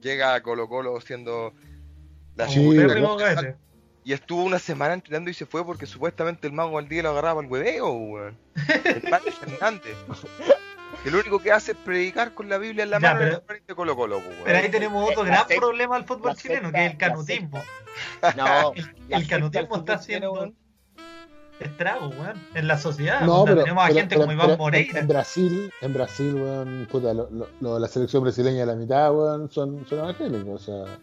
[0.02, 1.54] Llega a Colo Colo siendo
[2.36, 2.60] la Sí,
[3.18, 3.56] Gaete.
[4.06, 7.10] Y estuvo una semana entrenando y se fue porque supuestamente el mago al día lo
[7.12, 8.38] agarraba al hueveo, weón.
[8.84, 9.32] El padre
[11.04, 11.06] Fernández.
[11.06, 13.44] El único que hace es predicar con la Biblia en la Ya, mano en pero-
[13.46, 14.34] frente de Colo Colo, weón.
[14.46, 16.98] Pero ahí tenemos otro La gran secta- problema del fútbol chileno, secta- que es el
[16.98, 17.64] canutismo.
[18.38, 18.74] No,
[19.10, 20.52] El, canutismo está haciendo
[21.60, 23.22] estrago, weón, en la sociedad.
[23.22, 25.00] No, pero, tenemos a pero- gente pero- como Iván Moreira.
[25.00, 29.12] En Brasil, en Brasil, weón, puta, lo- lo- lo- la selección brasileña de la mitad,
[29.14, 30.98] weón, son, son evangélicos, o sea.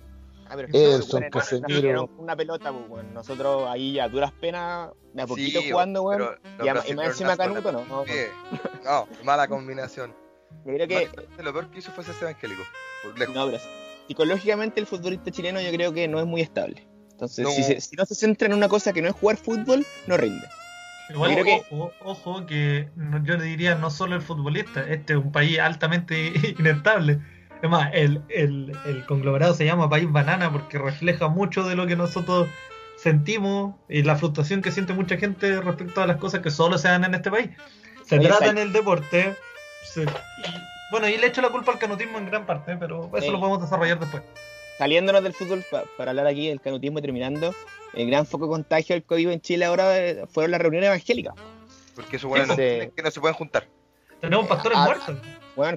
[0.51, 1.81] Ah, pero Ederson, bueno, Casemiro.
[1.81, 3.15] dieron una pelota, pues, weón.
[3.15, 6.39] Nosotros ahí a duras penas, de a poquito Sí, jugando, weón.
[6.63, 7.85] Y, a- y más encima Canuto, no.
[7.85, 8.13] no, no.
[8.85, 10.15] No, mala combinación.
[10.67, 11.09] Yo creo que
[11.43, 12.63] Lo peor que hizo fue ser evangélico.
[13.05, 13.35] Por lejos.
[13.35, 13.59] No, pero
[14.09, 16.87] psicológicamente el futbolista chileno yo creo que no es muy estable.
[17.13, 17.51] Entonces, No.
[17.53, 20.17] Si, se- si no se centra en una cosa que no es jugar fútbol, no
[20.17, 20.47] rinde.
[21.11, 25.13] Igual, creo que- ojo, ojo, que no- yo le diría no solo el futbolista, este
[25.15, 27.21] es un país altamente inestable.
[27.63, 31.87] Es más, el, el, el conglomerado se llama País Banana porque refleja mucho de lo
[31.87, 32.49] que nosotros
[32.97, 36.89] sentimos y la frustración que siente mucha gente respecto a las cosas que solo se
[36.89, 37.51] dan en este país.
[38.07, 39.35] Se Oye, trata en el deporte.
[39.85, 40.07] se- y-
[40.91, 43.31] bueno, y le echo la culpa al canutismo en gran parte, pero eso Sí.
[43.31, 44.23] lo podemos desarrollar después.
[44.79, 47.55] Saliéndonos del fútbol, pa- para hablar aquí del canutismo y terminando,
[47.95, 51.35] el gran foco de contagio del COVID en Chile ahora eh, fueron las reuniones evangélicas.
[51.95, 53.67] Porque esos buenos Ese- que no se pueden juntar.
[54.21, 55.17] Tenemos pastores Ah, muertos.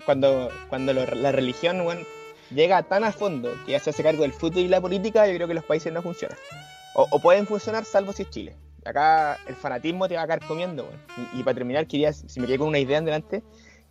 [0.06, 1.84] Cuando, cuando la religión
[2.54, 5.36] llega tan a fondo que ya se hace cargo del fútbol y la política, yo
[5.36, 6.38] creo que los países no funcionan.
[6.96, 8.56] O, pueden funcionar salvo si es Chile.
[8.86, 10.84] Acá el fanatismo te va a caer comiendo.
[10.84, 11.00] bueno.
[11.34, 13.42] Y, para terminar, quería, si me quedé con una idea en delante,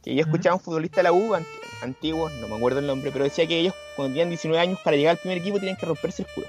[0.03, 1.47] que yo escuchaba a un futbolista de la U, ant-
[1.83, 4.97] antiguo, no me acuerdo el nombre, pero decía que ellos cuando tenían 19 años para
[4.97, 6.47] llegar al primer equipo tenían que romperse el culo.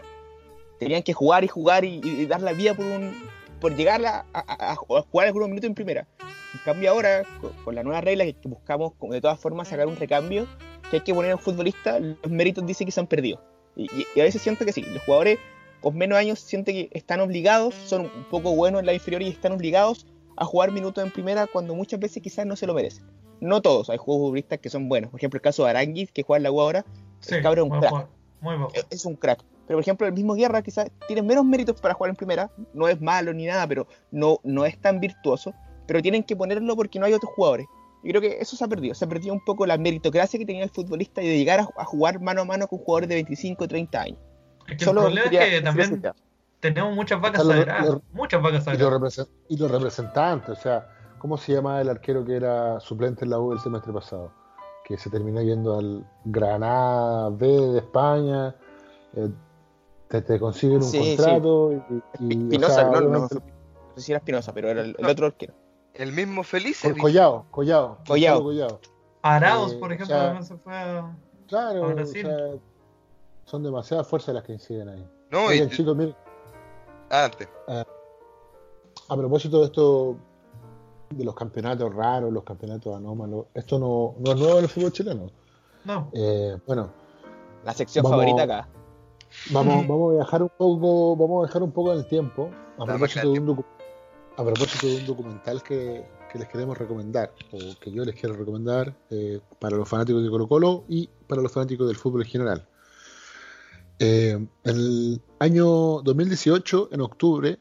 [0.80, 3.16] Tenían que jugar y jugar y dar la vida por un
[3.64, 6.06] por llegar a, a- a- a jugar algunos minutos en primera.
[6.54, 9.96] En cambio ahora, con, con la nueva regla que buscamos de todas formas sacar un
[9.96, 10.46] recambio,
[10.92, 13.42] que hay que poner a un futbolista, los méritos dice que se han perdido.
[13.76, 15.40] Y, y- y a veces siento que sí, los jugadores
[15.82, 19.30] con menos años sienten que están obligados, son un poco buenos en la inferior y
[19.30, 20.06] están obligados
[20.36, 23.06] a jugar minutos en primera cuando muchas veces quizás no se lo merecen.
[23.40, 25.10] No todos, hay futbolistas que son buenos.
[25.12, 26.86] Por ejemplo, el caso de Aranguiz, que juega en la U ahora,
[27.20, 27.92] Sí, es un crack.
[28.42, 28.56] muy
[28.90, 29.44] es un crack.
[29.68, 32.88] Pero por ejemplo, el mismo Guerra quizás tiene menos méritos para jugar en primera, no
[32.88, 35.54] es malo ni nada, pero no, no es tan virtuoso,
[35.88, 37.66] pero tienen que ponerlo porque no hay otros jugadores.
[38.04, 40.46] Y creo que eso se ha perdido, se ha perdido un poco la meritocracia que
[40.46, 43.16] tenía el futbolista y de llegar a, a jugar mano a mano con jugadores de
[43.16, 44.20] 25 o 30 años.
[44.68, 46.02] Es que Solo el problema quería es que también
[46.60, 47.98] tenemos muchas vacas sagradas.
[48.14, 49.28] muchas vacas sagradas.
[49.50, 50.88] y los representantes, o sea,
[51.20, 54.32] ¿cómo se llama el arquero que era suplente en la U el semestre pasado?
[54.86, 58.56] Que se terminó yendo al Granada B de España,
[59.16, 59.30] eh,
[60.14, 61.16] te, te consiguen un Sí, sí.
[61.18, 62.04] contrato y, y, o
[62.44, 63.40] Espinosa, sea, no, no, sé
[63.98, 65.54] si era Espinosa, pero era el, otro arquero.
[65.96, 66.92] El mismo Felice.
[66.94, 68.42] Co- Collao, Collao, Collao.
[68.42, 68.80] Gonzalo Collao.
[69.24, 71.16] Arauz, Eh, por o ejemplo, sea, también se fue a...
[71.48, 72.22] Claro, A o Brasil.
[72.26, 72.38] sea,
[73.46, 75.08] son demasiadas fuerzas las que inciden ahí.
[75.32, 76.16] No, y, chicos, miren,
[77.10, 77.48] adelante.
[79.10, 80.16] a propósito de esto,
[81.10, 84.92] de los campeonatos raros, los campeonatos anómalos, esto no, no es nuevo en el fútbol
[84.92, 85.28] chileno.
[85.86, 86.10] No.
[86.14, 86.90] Eh, bueno,
[87.66, 88.68] La sección Vamos- favorita acá.
[89.52, 92.86] Vamos, vamos a viajar un poco, vamos a viajar un poco en el tiempo, a
[92.86, 93.66] propósito, de un docu-
[94.38, 98.36] a propósito de un documental que, que les queremos recomendar, o que yo les quiero
[98.36, 102.28] recomendar eh, para los fanáticos de Colo Colo y para los fanáticos del fútbol en
[102.30, 102.68] general.
[104.00, 107.60] Eh, en el año 2018, en octubre,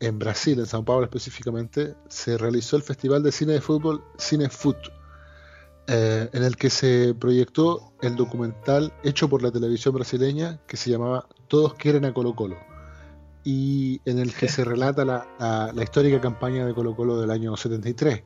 [0.00, 4.76] en Brasil, en Sao Paulo específicamente, se realizó el Festival de Cine de Fútbol Cinefoot,
[5.86, 10.90] eh, en el que se proyectó el documental hecho por la televisión brasileña que se
[10.90, 12.56] llamaba Todos quieren a Colo Colo
[13.44, 17.30] y en el que se relata la, la- la histórica campaña de Colo Colo del
[17.30, 18.22] año 73.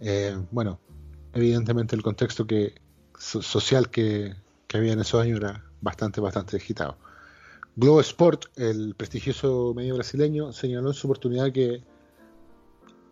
[0.00, 0.80] Eh, bueno,
[1.34, 2.74] evidentemente el contexto que,
[3.18, 4.34] so- social que,
[4.66, 6.96] que había en esos años era bastante, bastante agitado.
[7.76, 11.84] Globo Sport, el prestigioso medio brasileño, señaló en su oportunidad que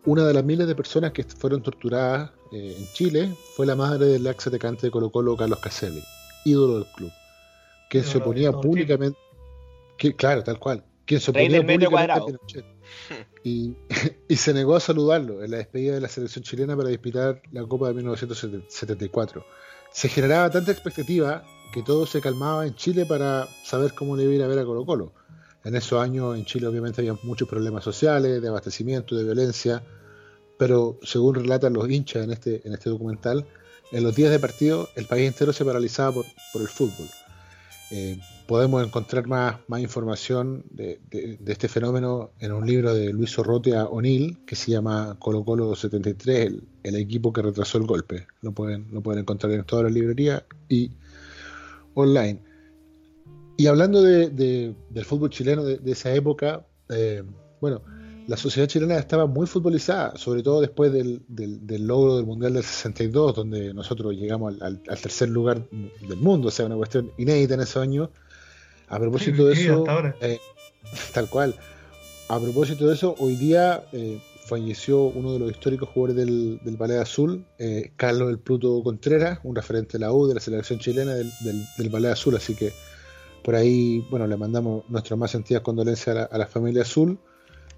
[0.07, 4.05] una de las miles de personas que fueron torturadas eh, en Chile fue la madre
[4.05, 6.01] del ex atacante de Colo Colo, Carlos Caselli,
[6.45, 7.11] ídolo del club,
[7.89, 9.19] quien se oponía públicamente,
[9.97, 12.25] que, claro, tal cual, quien se oponía públicamente a cuadrado.
[12.25, 12.65] Pinochet
[13.43, 13.75] y,
[14.29, 17.65] y se negó a saludarlo en la despedida de la selección chilena para disputar la
[17.65, 19.45] Copa de 1974.
[19.91, 21.43] Se generaba tanta expectativa
[21.73, 24.59] que todo se calmaba en Chile para saber cómo le iba a ir a ver
[24.59, 25.13] a Colo Colo.
[25.65, 29.83] En esos años en Chile obviamente había muchos problemas sociales, de abastecimiento, de violencia,
[30.57, 33.45] pero según relatan los hinchas en este, en este documental,
[33.91, 37.07] en los días de partido el país entero se paralizaba por, por el fútbol.
[37.91, 43.37] Eh, podemos encontrar más, más información de, de- este fenómeno en un libro de Luis
[43.39, 48.27] Orrotia O'Neill que se llama Colo Colo 73, el, el equipo que retrasó el golpe.
[48.41, 50.91] Lo pueden, lo pueden encontrar en todas las librerías y
[51.93, 52.41] online.
[53.57, 57.23] Y hablando de, de- del fútbol chileno de, de esa época, eh,
[57.59, 57.81] bueno,
[58.27, 62.53] la sociedad chilena estaba muy futbolizada, sobre todo después del, del- del logro del Mundial
[62.53, 66.75] del 62, donde nosotros llegamos al, al- al tercer lugar del mundo, o sea, una
[66.75, 68.09] cuestión inédita en ese año.
[68.89, 69.83] A propósito de eso,
[70.21, 70.39] eh,
[71.13, 71.55] tal cual,
[72.29, 76.77] a propósito de eso, hoy día eh, falleció uno de los históricos jugadores del, del
[76.77, 80.79] Ballet Azul, eh, Carlos El Pluto Contreras, un referente de la U, de la selección
[80.79, 82.71] chilena del, del, del Ballet Azul, así que
[83.43, 87.17] por ahí, bueno, le mandamos nuestras más sentidas condolencias a la, a la familia Azul,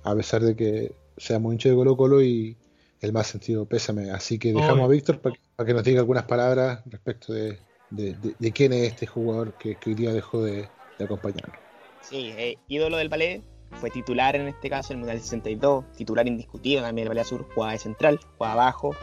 [0.04, 2.58] a pesar de que seamos hinchas de Colo Colo y
[3.02, 4.12] el más sentido pésame.
[4.12, 4.86] Así que dejamos Obvio.
[4.86, 8.74] a Víctor para que, que nos diga algunas palabras respecto de, de- de- de quién
[8.74, 11.58] es este jugador que, que hoy día dejó de, de acompañarnos.
[12.02, 13.44] Sí, eh, ídolo del ballet,
[13.74, 17.46] fue titular en este caso en el Mundial 62, titular indiscutido también del Ballet Azul,
[17.54, 18.96] jugaba de central, jugaba abajo.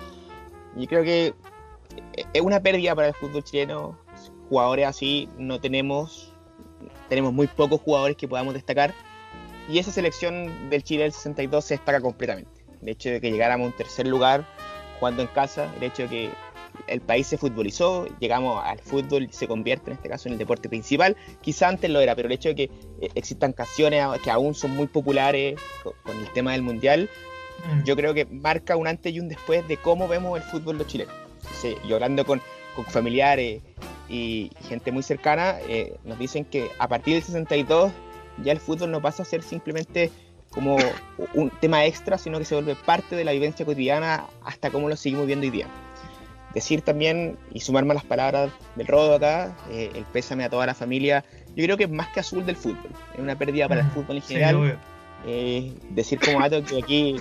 [0.77, 3.99] Y creo que eh, es una pérdida para el fútbol chileno.
[4.49, 6.33] Jugadores así no tenemos,
[7.09, 8.95] tenemos muy pocos jugadores que podamos destacar.
[9.69, 12.51] Y esa selección del Chile del 62 se destaca completamente.
[12.83, 14.47] El hecho de que llegáramos a un tercer lugar
[14.99, 16.31] jugando en casa, el hecho de que
[16.89, 20.39] el país se futbolizó, llegamos al fútbol y se convierte en este caso en el
[20.39, 21.17] deporte principal.
[21.41, 22.63] Quizá antes lo era, pero el hecho de que
[23.01, 27.09] eh, existan canciones que aún son muy populares co- con el tema del mundial,
[27.73, 27.85] Mm.
[27.85, 30.87] yo creo que marca un antes y un después de cómo vemos el fútbol los
[30.87, 31.15] chilenos.
[31.59, 32.43] Sí, yo hablando con,
[32.77, 33.63] con familiares
[34.11, 37.91] y gente muy cercana, eh, nos dicen que a partir del 62
[38.43, 40.11] ya el fútbol no pasa a ser simplemente
[40.51, 40.79] como
[41.35, 44.97] un tema extra, sino que se vuelve parte de la vivencia cotidiana hasta cómo lo
[44.97, 45.67] seguimos viendo hoy día.
[46.55, 50.65] Decir también y sumarme a las palabras del Rodo acá, eh, el pésame a toda
[50.65, 51.25] la familia,
[51.55, 53.91] yo creo que es más que azul del fútbol, es una pérdida para el Mm,
[53.91, 54.55] fútbol en general.
[55.27, 57.17] Eh, decir como dato que aquí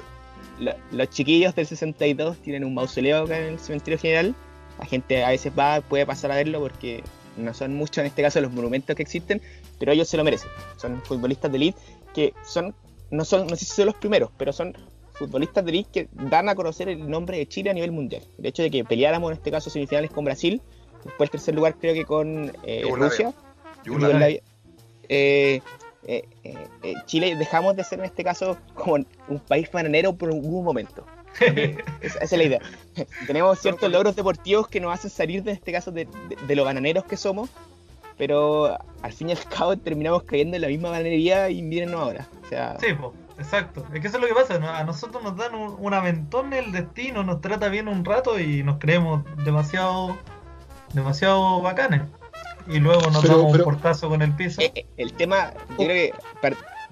[0.59, 4.36] lo- los chiquillos del 62 tienen un mausoleo acá en el cementerio general.
[4.80, 7.03] La gente a veces va, puede pasar a verlo porque
[7.38, 9.41] no son muchos en este caso los monumentos que existen,
[9.79, 10.49] pero ellos se lo merecen.
[10.77, 11.79] Son futbolistas de elite
[12.13, 12.73] que son,
[13.11, 14.77] no son, no sé si son los primeros, pero son
[15.13, 18.23] futbolistas de elite que dan a conocer el nombre de Chile a nivel mundial.
[18.38, 20.61] El hecho de que peleáramos en este caso semifinales con Brasil,
[21.03, 22.83] después el tercer lugar creo que con eh.
[22.91, 23.33] Rusia,
[23.83, 24.41] Yugoslavia.
[25.07, 25.61] Eh,
[26.07, 30.29] eh, eh, eh, Chile dejamos de ser en este caso como un país bananero por
[30.29, 31.05] algún momento.
[32.01, 32.59] Esa, esa es la idea.
[33.27, 36.63] Tenemos ciertos logros deportivos que nos hacen salir de este caso de, de- de lo
[36.65, 37.49] bananeros que somos,
[38.17, 42.27] pero al fin y al cabo terminamos cayendo en la misma bananería y mírennos ahora.
[42.45, 43.86] O sea, Sí, po, exacto.
[43.93, 44.57] Es que eso es lo que pasa.
[44.59, 44.69] ¿no?
[44.69, 48.63] A nosotros nos dan un, un aventón el destino, nos trata bien un rato y
[48.63, 50.15] nos creemos demasiado,
[50.93, 52.03] demasiado bacanes.
[52.67, 54.61] Y luego nos Pero- damos pero- un portazo con el piso.
[54.61, 56.13] eh, eh, el tema, yo creo que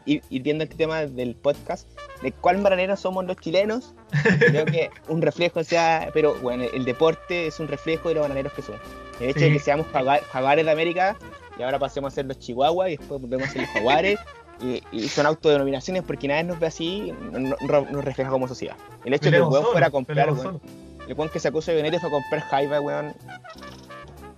[0.06, 1.88] ir, ir viendo este tema del podcast,
[2.22, 3.94] de cuál bananero somos los chilenos,
[4.40, 8.24] creo que un reflejo, o sea, pero bueno, el deporte es un reflejo de los
[8.24, 8.82] bananeros que somos.
[9.20, 9.46] El hecho Sí.
[9.46, 11.16] de que seamos jaguar- jaguares de América
[11.58, 14.20] y ahora pasemos a ser los chihuahuas y después volvemos a ser los jaguares.
[14.62, 18.76] Y, y son autodenominaciones porque nadie nos ve así, no- no- nos refleja como sociedad.
[19.04, 20.62] El hecho de que el weón fuera a comprar, weón,
[21.08, 23.14] el weón que se acusa de Benítez fue a comprar Jaiba, weón.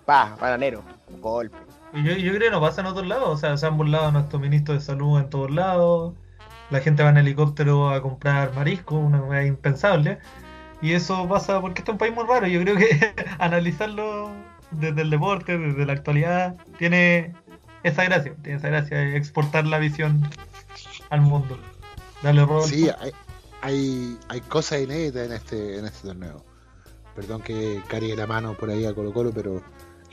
[0.05, 0.83] Pa, bananero,
[1.19, 1.57] golpe.
[1.95, 4.11] Yo, yo creo que no pasa en otros lados, o sea, se han burlado a
[4.11, 6.13] nuestros ministros de salud en todos lados,
[6.69, 10.19] la gente va en helicóptero a comprar marisco, una cosa impensable,
[10.81, 14.31] y eso pasa porque este es un país muy raro, yo creo que analizarlo
[14.71, 17.33] desde el deporte, desde la actualidad, tiene
[17.83, 20.29] esa gracia, tiene esa gracia de exportar la visión
[21.09, 21.57] al mundo.
[22.21, 22.67] Dale, Rodolfo.
[22.67, 23.11] Sí, hay,
[23.61, 26.43] hay, hay cosas inéditas en este, en este torneo.
[27.15, 29.63] Perdón que cargue la mano por ahí a Colo Colo, pero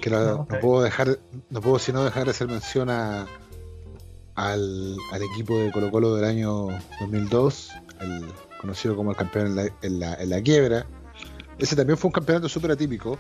[0.02, 3.26] que no, No, no está puedo dejar, no puedo sino dejar de hacer mención a,
[4.34, 6.68] al, al equipo de Colo Colo del año
[7.00, 8.26] 2002, el
[8.60, 10.86] conocido como el campeón en la, en la, en la quiebra.
[11.58, 13.16] Ese también fue un campeonato súper atípico.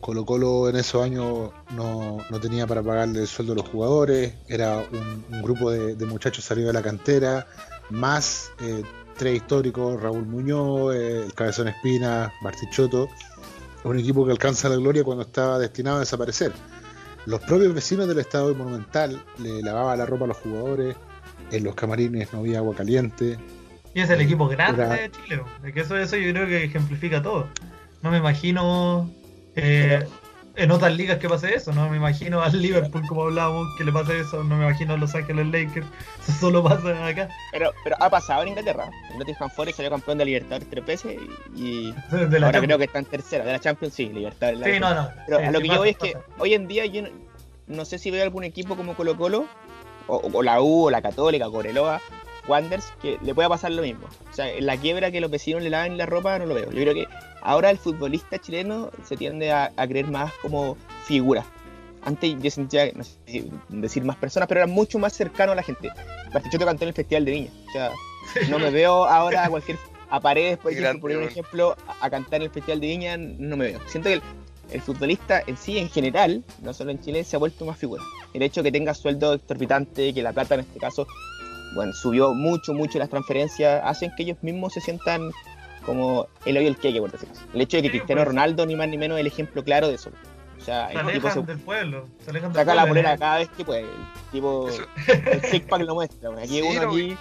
[0.00, 4.34] Colo Colo en esos años no, no tenía para pagarle el sueldo a los jugadores,
[4.48, 7.46] era un, un grupo de, de muchachos salidos de la cantera,
[7.90, 8.82] más eh,
[9.16, 12.32] tres históricos, Raúl Muñoz, eh, el Cabezón Espina,
[13.84, 16.52] Un equipo que alcanza la gloria cuando estaba destinado a desaparecer.
[17.26, 20.96] Los propios vecinos del estado Monumental le lavaban la ropa a los jugadores,
[21.50, 23.38] en los camarines no había agua caliente,
[23.94, 25.42] Y es el equipo grande Era- de Chile.
[25.74, 27.48] Que eso, eso yo creo que ejemplifica todo.
[28.02, 29.10] No me imagino
[29.54, 30.06] eh,
[30.56, 31.72] en otras ligas que pase eso.
[31.72, 34.44] No me imagino al Liverpool, como hablábamos, que le pase eso.
[34.44, 35.86] No me imagino a Los Ángeles Lakers.
[36.22, 37.28] Eso solo pasa acá.
[37.52, 38.90] Pero, pero ha pasado en Inglaterra.
[39.12, 41.16] El Nottingham Forest salió campeón de Libertadores tres veces
[41.56, 42.64] y De ahora Champions.
[42.66, 43.44] creo que está en tercera.
[43.44, 44.74] De la Champions, sí, Libertadores.
[44.74, 45.08] Sí, no, no.
[45.26, 46.24] Pero sí, a lo que pasa, yo voy es que pasa.
[46.38, 47.08] hoy en día yo no,
[47.66, 49.46] no sé si veo algún equipo como Colo Colo,
[50.06, 52.00] o, o la U, o la Católica, Coreloa,
[52.48, 54.06] Wanderers, que le pueda pasar lo mismo.
[54.30, 56.70] O sea, la quiebra que los vecinos le lavan la ropa no lo veo.
[56.70, 57.06] Yo creo que
[57.42, 61.44] ahora el futbolista chileno se tiende a, a creer más como figura.
[62.04, 65.54] Antes yo sentía, no sé si decir más personas, pero era mucho más cercano a
[65.54, 65.90] la gente.
[66.32, 67.50] Bartichotto cantó en el Festival de Viña.
[67.68, 67.90] O sea,
[68.48, 69.78] no me veo ahora a cualquier
[70.10, 73.56] a paredes, por ejemplo, por ejemplo, a, a cantar en el Festival de Viña, no
[73.56, 73.80] me veo.
[73.86, 74.22] Siento que el,
[74.70, 78.02] el futbolista en sí, en general, no solo en Chile, se ha vuelto más figura.
[78.34, 81.06] El hecho de que tenga sueldo exorbitante, que la plata en este caso,
[81.74, 85.30] bueno, subió mucho, mucho las transferencias, hacen que ellos mismos se sientan
[85.86, 87.44] como el hoyo y el queque, por decirlo así.
[87.54, 88.28] El hecho de que Sí, Cristiano pues.
[88.28, 90.10] Ronaldo, ni más ni menos, es el ejemplo claro de eso.
[90.60, 92.08] O sea, Se el tipo se del pueblo.
[92.24, 93.18] Se alejan del saca la pueblo, polera ¿eh?
[93.18, 93.80] cada vez que puede.
[93.82, 94.84] El tipo, Eso-
[95.32, 96.28] el six pack lo muestra.
[96.28, 97.16] bueno, Aquí Sí, uno, no, aquí.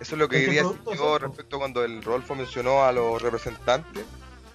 [0.00, 2.84] Eso es lo que Es que quería decir yo es respecto cuando el Rodolfo mencionó
[2.84, 4.04] a los representantes,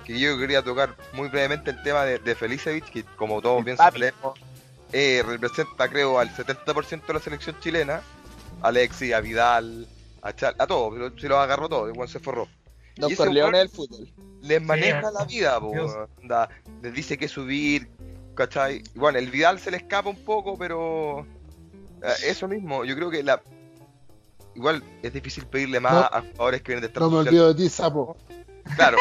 [0.04, 3.66] que yo quería tocar muy brevemente el tema de, de Felicevich, que como todos El
[3.66, 4.40] bien sabemos,
[4.92, 8.02] eh, representa creo al 70% de la selección chilena,
[8.62, 9.88] a Alexis, a Vidal,
[10.22, 12.48] a Chal, a todos, pero se los agarró todo, igual se forró.
[12.98, 14.08] Don Corleone del fútbol.
[14.42, 15.74] Les maneja Sí, la vida, po,
[16.82, 17.88] les dice que subir,
[18.36, 18.84] ¿cachai?
[18.96, 21.22] Y bueno, el Vidal se le escapa un poco, pero
[22.04, 23.42] eh, eso mismo, yo creo que la
[24.56, 26.00] igual es difícil pedirle más No.
[26.00, 28.18] a jugadores que vienen de estar No me social- olvido de ti, sapo.
[28.76, 28.98] Claro,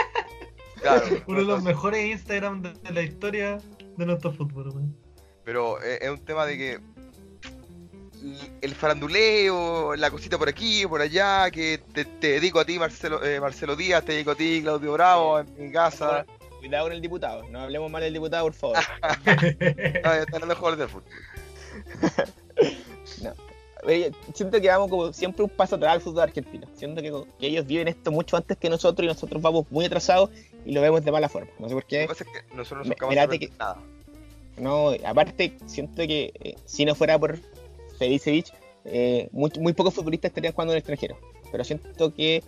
[0.83, 1.07] claro.
[1.27, 3.59] Uno de los mejores Instagram de, de la historia
[3.97, 4.69] de nuestro fútbol.
[4.69, 4.97] weón.
[5.45, 6.81] pero es, es un tema de que
[8.61, 13.23] el faranduleo, la cosita por aquí, por allá, que te, te dedico a ti, Marcelo,
[13.25, 16.27] eh, Marcelo Díaz, te dedico a ti, Claudio Bravo, en mi casa.
[16.59, 17.43] Cuidado con el diputado.
[17.51, 18.77] No hablemos mal del diputado, por favor.
[20.05, 21.05] No, están los mejores del fútbol.
[23.85, 26.67] Oye, siento que vamos como siempre un paso atrás al fútbol argentino.
[26.75, 30.31] Siento que, que ellos viven esto mucho antes que nosotros y nosotros vamos muy atrasados
[30.65, 31.51] y lo vemos de mala forma.
[31.59, 32.01] No sé por Lo qué.
[32.01, 33.77] que pasa es que nosotros no somos capaces de nada.
[34.57, 37.39] No, aparte, siento que eh, si no fuera por
[37.97, 38.53] Felicevich,
[38.85, 41.17] eh, muy, muy pocos futbolistas estarían jugando en el extranjero.
[41.51, 42.43] Pero siento que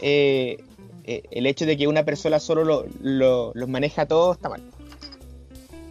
[0.00, 0.58] eh,
[1.04, 4.48] eh, el hecho de que una persona solo lo, lo- los maneja a todos está
[4.48, 4.62] mal.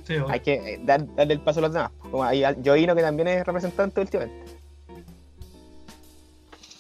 [0.07, 0.15] Sí.
[0.29, 1.91] Hay que eh, dar, darle el paso a los demás.
[1.99, 4.45] Como hay Joino que también es representante últimamente.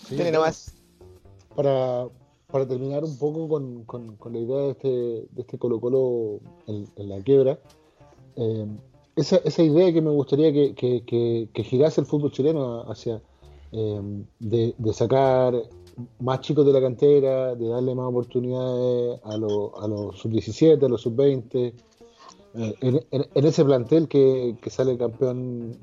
[0.07, 0.73] Sí, Tiene nomás.
[1.55, 2.07] para,
[2.47, 6.39] para terminar un poco con, con- con la idea de este, de este Colo Colo
[6.67, 7.59] en, en la quiebra,
[8.35, 8.65] eh,
[9.15, 13.21] esa, esa idea que me gustaría que, que- que- que girase el fútbol chileno hacia
[13.73, 14.01] eh,
[14.39, 15.53] de, de sacar
[16.19, 20.89] más chicos de la cantera, de darle más oportunidades a, los- a los sub-17, a
[20.89, 21.73] los sub-20.
[22.53, 25.77] eh, en, en- en ese plantel que, que sale campeón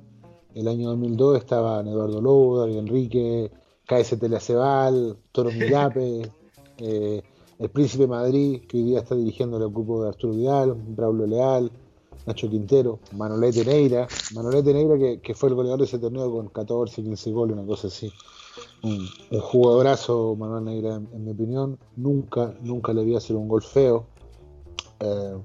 [0.54, 3.50] el año 2002 estaban Eduardo Lobo, Darío Enrique,
[3.86, 6.30] KS Teleacebal, Toro Millape,
[6.78, 7.22] eh,
[7.58, 11.70] el Príncipe Madrid, que hoy día está dirigiendo el grupo de Arturo Vidal, Braulio Leal,
[12.26, 16.48] Nacho Quintero, Manolete Neira, Manolete Neira que, que fue el goleador de ese torneo con
[16.48, 18.12] 14, 15 goles, una cosa así.
[18.82, 21.78] Un, un jugadorazo Manuel Neira, en, en mi opinión.
[21.96, 24.06] Nunca, nunca le vi hacer un gol feo.
[25.00, 25.36] Eh.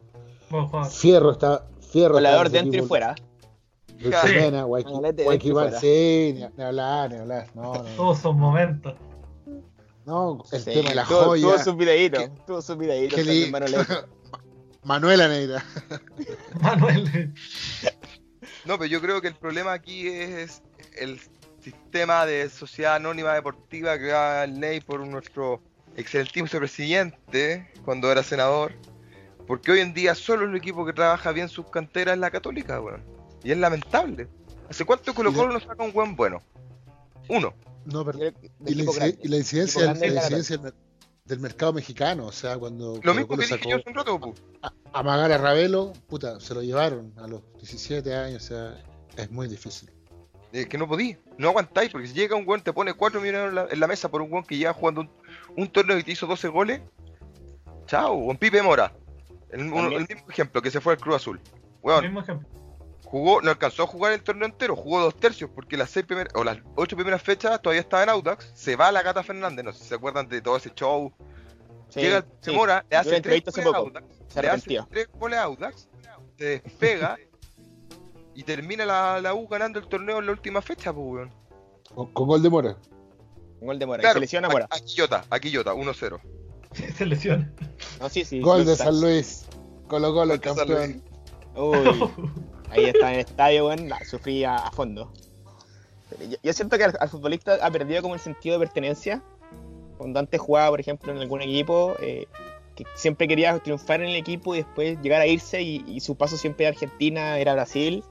[0.90, 1.68] Fierro está.
[1.80, 3.16] Fierro está Volador ese dentro y fuera.
[3.16, 3.18] Fuera.
[5.72, 7.48] Bar- sí, ni, hablar, ni hablar.
[7.56, 7.90] No, no, no.
[7.96, 8.94] Todos son momentos.
[10.06, 11.42] No, el Sí, tema de la tuvo- joya.
[11.48, 13.20] Tuvo sus videitos, que- tuvo sus videitos
[14.84, 15.64] Manuela Neira.
[16.62, 17.34] Manuel.
[18.66, 20.62] No, pero yo creo que el problema aquí es
[20.96, 21.20] el
[21.62, 25.62] sistema de sociedad anónima deportiva que da el ley por nuestro
[25.98, 28.74] excelentísimo presidente cuando era senador.
[29.48, 32.80] Porque hoy en día solo el equipo que trabaja bien sus canteras es la católica,
[32.80, 33.04] weón.
[33.44, 34.30] Y es lamentable.
[34.70, 36.42] ¿Hace cuánto Colo Colo no saca un buen bueno?
[37.28, 37.54] Uno.
[37.86, 38.20] No, pero,
[38.66, 38.76] y,
[39.28, 40.74] la incidencia, la es la incidencia
[41.26, 43.96] del, mer- del mercado mexicano, o sea, cuando Lo mismo que dije yo hace un
[43.96, 44.34] rato, pu.
[44.62, 48.84] a, a Magar a Ravelo, puta, se lo llevaron a los 17 años, o sea,
[49.18, 49.90] es muy difícil.
[50.52, 53.50] Eh, que no podí, no aguantáis, porque si llega un weón, te pone 4 millones
[53.50, 55.10] en la, en la mesa por un weón que lleva jugando un,
[55.58, 56.82] un torneo y te hizo 12 goles.
[57.88, 58.94] Chao, con Pipe Mora.
[59.50, 61.40] El, el mismo ejemplo que se fue al Cruz Azul.
[61.44, 62.48] El Weón, mismo ejemplo.
[63.14, 66.34] Jugó, no alcanzó a jugar el torneo entero, jugó dos tercios, porque las seis primeras,
[66.34, 69.64] o las ocho primeras fechas todavía estaba en Audax, se va a la Gata Fernández,
[69.64, 71.14] no sé si se acuerdan de todo ese show.
[71.90, 72.28] Sí, Llega sí.
[72.42, 73.78] Pipe Mora, le hace tres goles a.
[73.78, 75.90] Audax, Se le hace tres goles a Audax,
[76.40, 77.20] se despega
[78.34, 81.32] y termina la, la U ganando el torneo en la última fecha, pues weón.
[81.94, 82.78] Con, con gol de Mora.
[83.60, 84.02] Un gol de Mora.
[84.02, 84.68] Claro, Se lesiona Mora.
[84.72, 86.20] A, a Quillota, a Quillota, 1-0.
[86.98, 87.54] Se lesiona.
[88.00, 88.40] No, sí, sí.
[88.40, 88.76] Gol de.
[88.76, 89.46] San Luis.
[89.88, 91.04] Colo Colo, campeón.
[91.56, 92.10] Uy,
[92.74, 95.12] ahí está en el estadio, weón, la sufría a fondo.
[96.30, 99.22] Yo, yo siento que al, al futbolista ha perdido como el sentido de pertenencia.
[99.98, 102.28] Cuando antes jugaba, por ejemplo, en algún equipo, eh,
[102.76, 106.16] que siempre quería triunfar en el equipo y después llegar a irse y, y su
[106.16, 108.04] paso siempre era Argentina, era Brasil.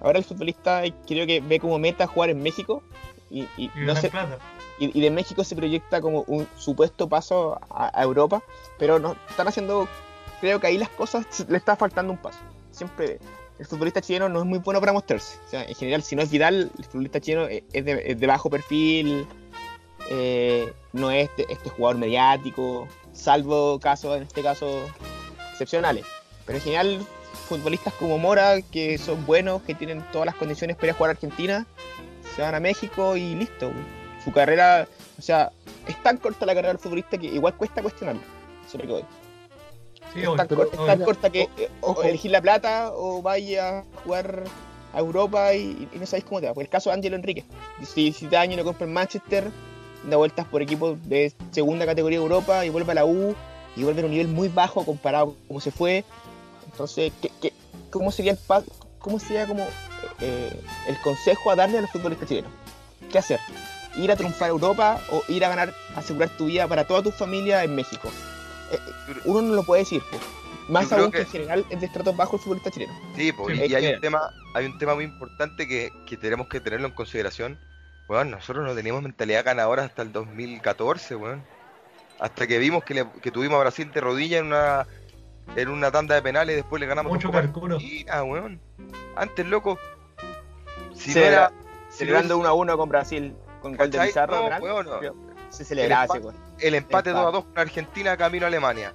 [0.00, 2.82] Ahora el futbolista creo que ve como meta jugar en México
[3.30, 3.94] y, no
[5.00, 8.42] de México se proyecta como un supuesto paso a, a Europa,
[8.78, 9.88] pero no están haciendo,
[10.40, 12.38] creo que ahí las cosas le está faltando un paso.
[12.70, 13.18] Siempre
[13.58, 15.38] el futbolista chileno no es muy bueno para mostrarse.
[15.46, 19.26] O sea, en general, si no es Vidal, el futbolista chileno es de, bajo perfil,
[20.10, 24.80] eh, no es este, este jugador mediático, salvo casos, en este caso,
[25.52, 26.04] excepcionales.
[26.46, 27.06] Pero en general,
[27.48, 31.66] futbolistas como Mora, que son buenos, que tienen todas las condiciones para jugar a Argentina,
[32.34, 33.70] se van a México y listo.
[34.24, 34.88] Su carrera,
[35.18, 35.52] o sea,
[35.86, 38.22] es tan corta la carrera del futbolista que igual cuesta cuestionarlo.
[38.66, 39.04] Eso que voy.
[40.14, 40.36] Sí, es obvio.
[40.36, 43.80] tan, pero- cor- es tan Oiga, corta que eh, o, elegir la plata o vaya
[43.80, 44.44] a jugar
[44.92, 46.54] a Europa y, y no sabéis cómo te va.
[46.54, 47.44] Por el caso de Ángelo Enrique.
[47.80, 49.50] 17 años lo compra en Manchester,
[50.08, 53.34] da vueltas por equipos de segunda categoría de Europa y vuelve a la U
[53.76, 56.04] y vuelve a un nivel muy bajo comparado con cómo se fue.
[56.70, 57.52] Entonces, ¿qué, qué-
[57.90, 58.38] cómo sería el
[59.00, 59.66] cómo sería como
[60.20, 62.50] eh, el consejo a darle a los futbolistas chilenos?
[63.10, 63.40] ¿Qué hacer?
[63.96, 67.10] ¿Ir a triunfar a Europa o ir a ganar, asegurar tu vida para toda tu
[67.10, 68.08] familia en México?
[68.74, 70.22] Eh, uno no lo puede decir, pues.
[70.68, 71.18] Más aún que...
[71.18, 72.92] que- en general es de estratos bajos el futbolista chileno.
[73.16, 73.52] Sí, Sí.
[73.52, 76.86] y, y hay un tema, hay un tema muy importante que, que tenemos que tenerlo
[76.88, 77.58] en consideración.
[78.08, 81.42] Weón, nosotros no teníamos mentalidad ganadora hasta el 2014, weón.
[82.18, 84.86] Hasta que vimos que, le- que tuvimos a Brasil de rodilla en una
[85.56, 87.76] en una tanda de penales y después le ganamos Mucho calculo.
[87.76, 88.60] Argentina, weón.
[89.16, 89.78] Antes, loco.
[90.94, 91.52] Si no era.
[91.90, 94.00] Celebrando era- 1 a 1 con Brasil, con gol de.
[94.00, 94.98] Pizarro, No, penal, weón, no.
[95.00, 95.14] pero
[95.50, 96.14] se celebraba.
[96.60, 97.10] El empate Empate.
[97.10, 98.94] 2 a 2 con Argentina camino a Alemania.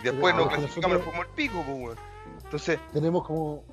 [0.00, 1.98] Y después Pero nos clasificamos como el pico, pues.
[2.44, 3.64] Entonces, Tenemos como,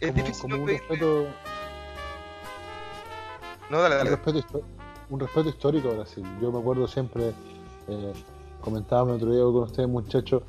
[0.00, 1.26] es como, difícil como no un respeto,
[3.70, 4.10] No, dale, un dale.
[4.10, 4.62] respeto, histo-
[5.10, 6.24] un respeto histórico a Brasil.
[6.40, 7.32] Yo me acuerdo siempre,
[7.88, 8.12] eh,
[8.60, 10.42] comentábamos el otro día con ustedes muchachos,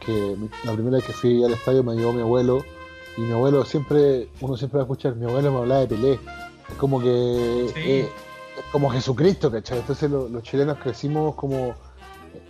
[0.00, 2.64] que la primera vez que fui al estadio me llevó mi abuelo,
[3.16, 6.20] y mi abuelo siempre, uno siempre va a escuchar, mi abuelo me hablaba de Pelé.
[6.68, 7.80] Es como que Sí.
[7.90, 8.12] eh,
[8.72, 9.78] como Jesucristo, ¿cachai?
[9.78, 11.74] Entonces lo- los chilenos crecimos como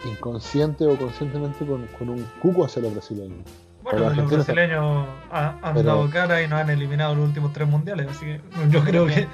[0.04, 3.38] inconsciente o conscientemente con, con un cuco hacia los brasileños.
[3.82, 7.52] Bueno, Pero los brasileños ha- han Pero- dado cara y nos han eliminado los últimos
[7.52, 8.40] tres mundiales, así que
[8.70, 9.28] yo creo que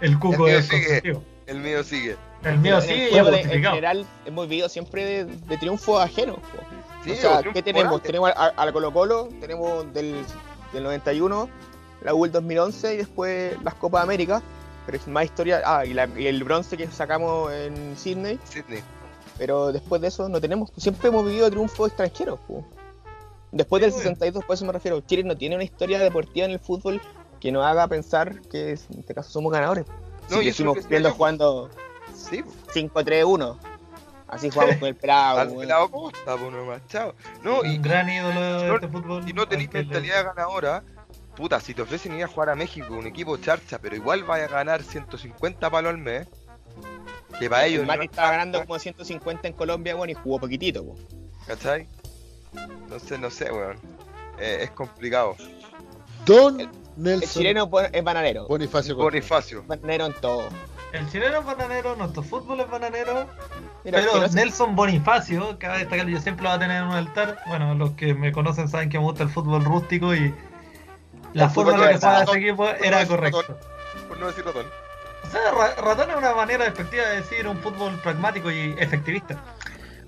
[0.00, 1.20] el cuco El es sigue.
[1.46, 2.16] El mío sigue.
[2.42, 6.36] El mío el y en general hemos vivido siempre de, de triunfos ajenos.
[6.36, 6.58] po.
[7.04, 8.02] Sí, o sea, triunfo ¿qué tenemos?
[8.02, 10.16] Tenemos a, a la Colo Colo, tenemos del,
[10.72, 11.48] del 91,
[12.02, 14.42] la U del 2011 y después las Copas América.
[14.86, 15.62] Pero es más historia.
[15.64, 18.38] Ah, y, la- y el bronce que sacamos en Sydney.
[18.44, 18.82] Sydney.
[19.38, 20.70] Pero después de eso no tenemos.
[20.76, 22.38] Siempre hemos vivido triunfos extranjeros.
[22.46, 22.64] po.
[23.50, 24.02] Después Sí, del obvio.
[24.02, 25.00] 62, por eso me refiero.
[25.00, 27.00] Chile no tiene una historia deportiva en el fútbol
[27.40, 29.86] que nos haga pensar que en este caso somos ganadores.
[30.30, 31.70] No, y que decía viendo jugando
[32.14, 33.56] Sí, 5-3-1.
[34.28, 35.38] Así jugamos con el Prado.
[35.40, 37.14] al pelado Costa, pues nomás, chao.
[37.42, 39.24] No, y, un gran ídolo de este fútbol.
[39.24, 40.82] si no tenéis mentalidad ganadora,
[41.36, 44.44] puta, si te ofrecen ir a jugar a México, un equipo charcha, pero igual vaya
[44.44, 46.26] a ganar 150 palos al mes,
[47.38, 50.38] que para ellos El Mati es estaba ganando como 150 en Colombia, bueno, y jugó
[50.38, 50.84] poquitito.
[50.84, 50.96] po.
[51.46, 51.88] ¿cachai?
[52.54, 53.78] Entonces, no sé, weón.
[54.38, 55.36] Eh, es complicado.
[56.24, 58.46] Don El Nelson chileno bon- es bananero.
[58.48, 58.96] Bonifacio.
[58.96, 59.62] Bonifacio.
[59.66, 60.48] Bananero en todo.
[60.92, 63.26] El chileno es bananero, nuestro fútbol es bananero.
[63.84, 66.88] Mira, pero no se- Nelson Bonifacio, cabe destacar, yo siempre lo voy a tener en
[66.88, 67.38] un altar.
[67.46, 70.32] Bueno, los que me conocen saben que me gusta el fútbol rústico y
[71.34, 72.22] la forma en la de que verdad.
[72.22, 73.16] ese equipo era ratón.
[73.16, 73.58] correcto.
[74.08, 74.66] Por no decir ratón.
[75.26, 79.36] O sea, ra- ratón es una manera despectiva de decir un fútbol pragmático y efectivista.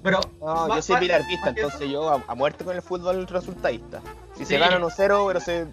[0.03, 4.01] Pero No, yo soy que entonces yo a, a muerte con el fútbol resultadista.
[4.35, 4.47] Si Sí.
[4.55, 5.67] se gana 1-0, pero se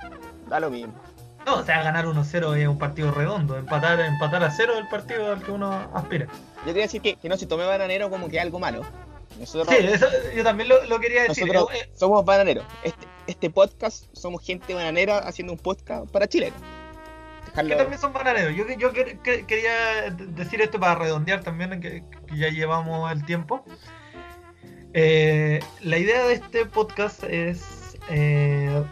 [0.47, 0.93] da lo mismo.
[1.45, 3.57] no, o sea, ganar 1-0 es un partido redondo.
[3.57, 6.25] Empatar, empatar a cero es el partido al que uno aspira.
[6.59, 8.81] Yo quería decir que, que no se tome bananero como que algo malo.
[9.39, 11.45] Nosotros, Sí, eso, yo también lo, lo quería decir.
[11.47, 12.65] nosotros Eh, eh, somos bananeros.
[12.83, 16.59] Este, este podcast somos gente bananera haciendo un podcast para chilenos.
[17.55, 18.55] Que también son bananeros.
[18.55, 23.23] Yo, yo que- que- quería decir esto para redondear también, que, que ya llevamos el
[23.25, 23.63] tiempo.
[24.93, 28.83] Eh, la idea de este podcast es eh,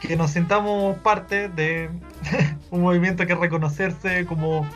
[0.00, 1.90] que nos sintamos parte de
[2.70, 4.68] un movimiento que reconocerse como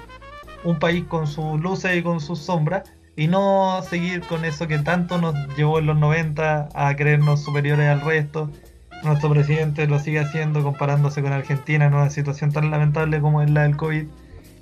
[0.65, 4.79] un país con sus luces y con sus sombras y no seguir con eso que
[4.79, 8.51] tanto nos llevó en los 90 a creernos superiores al resto.
[9.03, 13.51] Nuestro presidente lo sigue haciendo comparándose con Argentina en una situación tan lamentable como es
[13.51, 14.07] la del COVID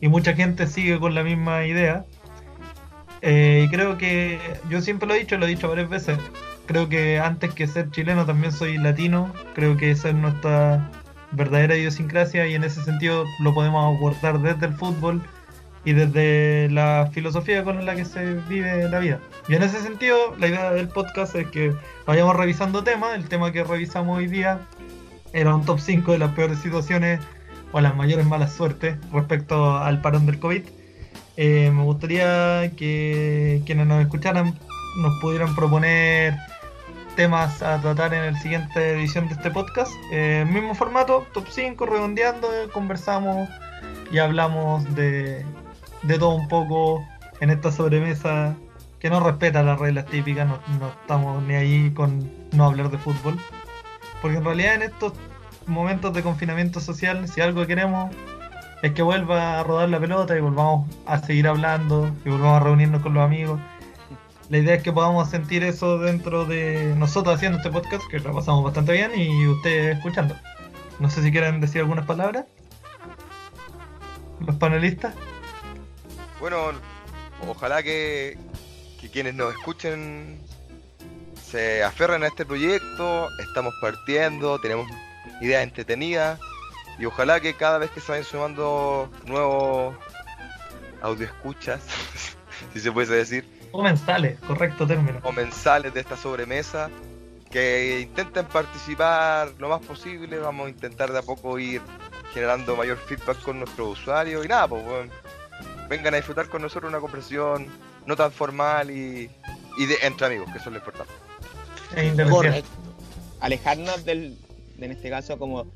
[0.00, 2.04] y mucha gente sigue con la misma idea.
[3.22, 6.18] Eh, y creo que yo siempre lo he dicho, lo he dicho varias veces.
[6.66, 9.32] Creo que antes que ser chileno también soy latino.
[9.54, 10.90] Creo que esa es nuestra
[11.30, 15.22] verdadera idiosincrasia y en ese sentido lo podemos abordar desde el fútbol
[15.84, 19.20] y desde la filosofía con la que se vive la vida.
[19.48, 21.74] Y en ese sentido, la idea del podcast es que
[22.06, 23.16] vayamos revisando temas.
[23.16, 24.60] El tema que revisamos hoy día
[25.32, 27.20] era un top 5 de las peores situaciones
[27.72, 30.62] o las mayores malas suertes respecto al parón del COVID.
[31.36, 34.54] Eh, me gustaría que quienes nos escucharan
[34.98, 36.34] nos pudieran proponer
[37.16, 39.92] temas a tratar en la siguiente edición de este podcast.
[40.12, 43.48] Eh, mismo formato, top 5, redondeando, conversamos
[44.10, 45.44] y hablamos de,
[46.02, 47.04] de todo un poco
[47.40, 48.56] en esta sobremesa
[48.98, 52.98] que no respeta las reglas típicas, no, no estamos ni ahí con no hablar de
[52.98, 53.38] fútbol.
[54.20, 55.12] Porque en realidad en estos
[55.66, 58.14] momentos de confinamiento social, si algo queremos
[58.82, 62.64] es que vuelva a rodar la pelota y volvamos a seguir hablando y volvamos a
[62.64, 63.60] reunirnos con los amigos.
[64.48, 68.34] La idea es que podamos sentir eso dentro de nosotros haciendo este podcast, que lo
[68.34, 70.36] pasamos bastante bien, y ustedes escuchando.
[70.98, 72.44] No sé si quieren decir algunas palabras.
[74.40, 75.14] Los panelistas.
[76.42, 76.72] Bueno,
[77.46, 78.36] ojalá que,
[79.00, 80.40] que quienes nos escuchen
[81.40, 83.28] se aferren a este proyecto.
[83.38, 84.88] Estamos partiendo, tenemos
[85.40, 86.40] ideas entretenidas.
[86.98, 89.94] Y ojalá que cada vez que se vayan sumando nuevos
[91.00, 91.80] audio escuchas,
[92.72, 95.20] si se puede decir, Comensales, correcto término.
[95.20, 96.90] comensales de esta sobremesa,
[97.52, 100.40] que intenten participar lo más posible.
[100.40, 101.80] Vamos a intentar de a poco ir
[102.34, 104.44] generando mayor feedback con nuestros usuarios.
[104.44, 105.12] Y nada, pues bueno,
[105.96, 107.66] vengan a disfrutar con nosotros una conversación
[108.06, 109.30] no tan formal y,
[109.78, 111.12] y de, entre amigos, que eso es lo importante.
[111.96, 112.30] Es independiente.
[112.30, 112.70] Correcto.
[113.40, 114.36] alejarnos del,
[114.78, 115.66] de, en este caso, como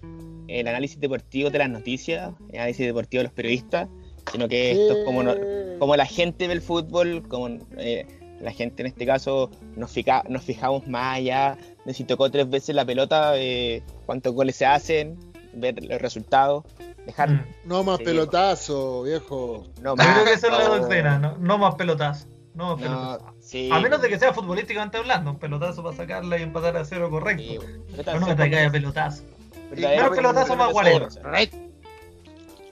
[0.49, 3.89] el análisis deportivo de las noticias, el análisis deportivo de los periodistas,
[4.33, 5.35] sino que esto es como, no-
[5.79, 8.07] como la gente ve el fútbol, como eh,
[8.41, 12.49] la gente en este caso nos, fija, nos fijamos más allá de si tocó tres
[12.49, 15.17] veces la pelota, eh, cuántos goles se hacen,
[15.57, 16.65] ver los resultados,
[17.07, 17.47] dejar.
[17.65, 18.05] No más Sí.
[18.05, 19.67] pelotazo, viejo.
[19.81, 21.19] no que la doctrina,
[21.59, 22.27] más pelotazo.
[22.55, 23.35] No más pelotazo.
[23.41, 26.85] sí, A menos de que sea futbolísticamente hablando, un pelotazo para sacarla y empatar a
[26.85, 27.43] cero correcto.
[27.43, 27.59] sí,
[28.05, 29.23] Pero no me traigas de pelotazo.
[29.71, 31.09] verdaderas Menos pelotazo, más guarero.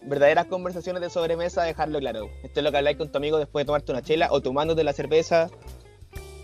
[0.03, 2.29] verdaderas conversaciones de sobremesa, dejarlo claro.
[2.43, 4.85] Esto es lo que habláis con tu amigo después de tomarte una chela o tomándote
[4.85, 5.49] la cerveza.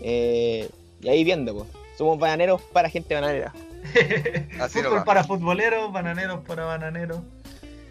[0.03, 0.67] eh,
[1.01, 1.67] y ahí viendo, pues.
[1.97, 3.53] Somos bananeros para gente bananera.
[4.59, 7.21] Así Fútbol para futboleros, bananeros para bananeros.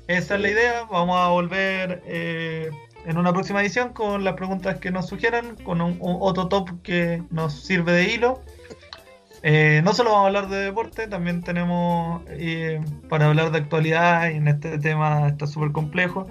[0.07, 0.85] Esa es la idea.
[0.91, 2.71] Vamos a volver eh,
[3.07, 6.83] en una próxima edición con las preguntas que nos sugieran, con un, un otro top
[6.83, 8.43] que nos sirve de hilo.
[9.43, 14.29] Eh, no solo vamos a hablar de deporte, también tenemos eh, para hablar de actualidad
[14.31, 16.27] y en este tema está súper complejo.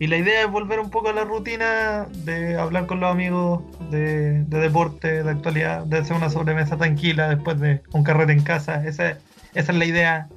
[0.00, 3.62] Y la idea es volver un poco a la rutina de hablar con los amigos
[3.90, 8.42] de, de deporte, de actualidad, de hacer una sobremesa tranquila después de un carrete en
[8.42, 8.82] casa.
[8.86, 9.10] Esa,
[9.54, 10.28] esa es la idea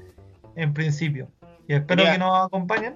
[0.57, 1.30] en principio.
[1.65, 2.95] Y espero que nos acompañen.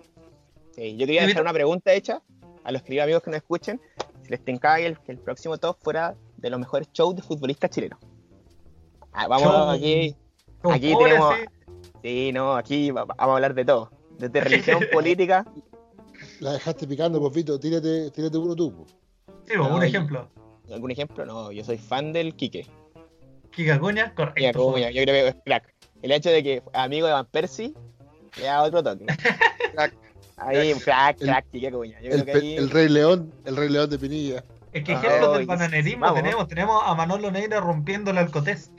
[0.75, 2.21] Sí, yo quería dejar una pregunta hecha
[2.65, 3.79] a los queridos amigos que nos escuchen.
[4.23, 7.21] Si les tincaba que el, que el próximo top fuera de los mejores shows de
[7.21, 7.97] futbolistas chilenos.
[9.13, 9.69] Ah, vamos Show.
[9.69, 10.15] aquí.
[10.69, 11.45] Aquí tenemos- sí.
[12.03, 13.89] Sí, no, aquí va- vamos a hablar de todo.
[14.19, 15.45] Desde religión, política.
[16.39, 18.73] La dejaste picando, pues Vito, tírate, tírate uno tú.
[18.73, 18.95] pues.
[19.47, 20.29] Sí, un ejemplo.
[20.71, 21.25] ¿Algún ejemplo?
[21.25, 22.67] No, yo soy fan del Quique.
[23.51, 24.71] Kika Cuña, Mira, correcto.
[24.71, 25.73] Cuña, yo creo que es crack.
[26.01, 27.73] El hecho de que amigo de Van Persie
[28.37, 29.05] Le da otro toque.
[29.73, 29.93] Crack.
[30.37, 31.45] Ahí, crack, El- crack.
[31.53, 32.55] Yo El, creo que pe- ahí.
[32.57, 34.43] el Rey León, el Rey León de Pinilla.
[34.73, 36.21] Es que ejemplos del bananerismo vamos.
[36.21, 36.47] tenemos.
[36.47, 38.69] Tenemos a Manolo Neira rompiéndole al Cotés.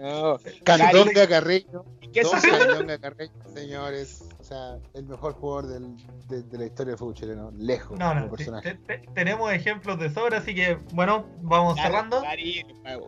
[0.00, 0.38] No.
[0.64, 1.84] Candonga Carreño.
[2.00, 4.24] ¿Y qué Don Candonga Carreño, señores.
[4.44, 5.96] O sea, el mejor jugador del-
[6.28, 7.50] de, de la historia del fútbol chileno.
[7.56, 8.74] Lejos, No, personaje.
[8.74, 12.22] te- te- tenemos ejemplos de sobra, así que bueno, vamos cerrando.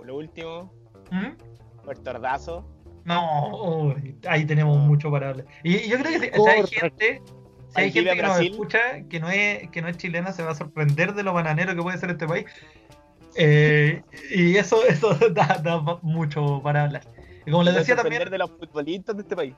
[0.06, 0.72] Lo último,
[1.10, 1.82] ¿Mm?
[1.84, 2.66] Puerto Ordazo.
[3.04, 3.94] No,
[4.26, 5.46] ahí tenemos mucho para hablar.
[5.62, 7.22] Y, y yo creo que si, si hay gente,
[7.68, 8.78] si hay gente que nos escucha
[9.10, 11.82] que no es que no es chilena, se va a sorprender de lo bananero que
[11.82, 12.46] puede ser este país.
[13.36, 14.02] Eh,
[14.34, 17.02] y eso, eso da, da mucho para hablar.
[17.44, 19.54] Y como les decía sorprender también, de los futbolistas de este país.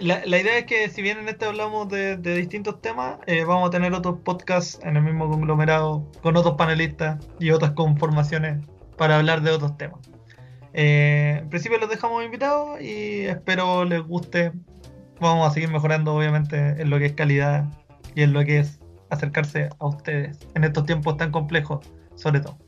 [0.00, 3.44] La, la idea es que si bien en este hablamos de, de distintos temas, eh,
[3.44, 8.66] vamos a tener otros podcasts en el mismo conglomerado con otros panelistas y otras conformaciones
[8.96, 10.00] para hablar de otros temas.
[10.72, 14.52] Eh, en principio los dejamos invitados y espero les guste.
[15.20, 17.66] Vamos a seguir mejorando obviamente en lo que es calidad
[18.16, 18.80] y en lo que es
[19.10, 22.58] acercarse a ustedes en estos tiempos tan complejos, sobre todo.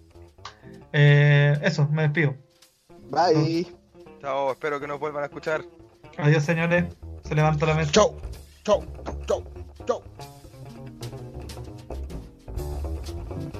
[0.92, 2.36] Eh, eso, me despido.
[3.10, 3.66] Bye.
[4.20, 5.62] Chao, espero que nos vuelvan a escuchar.
[6.18, 6.84] Adiós señores,
[7.26, 7.90] se levanta la mesa.
[7.92, 8.14] Chau,
[8.64, 8.84] chau,
[9.26, 9.42] chau,
[9.86, 10.02] chau.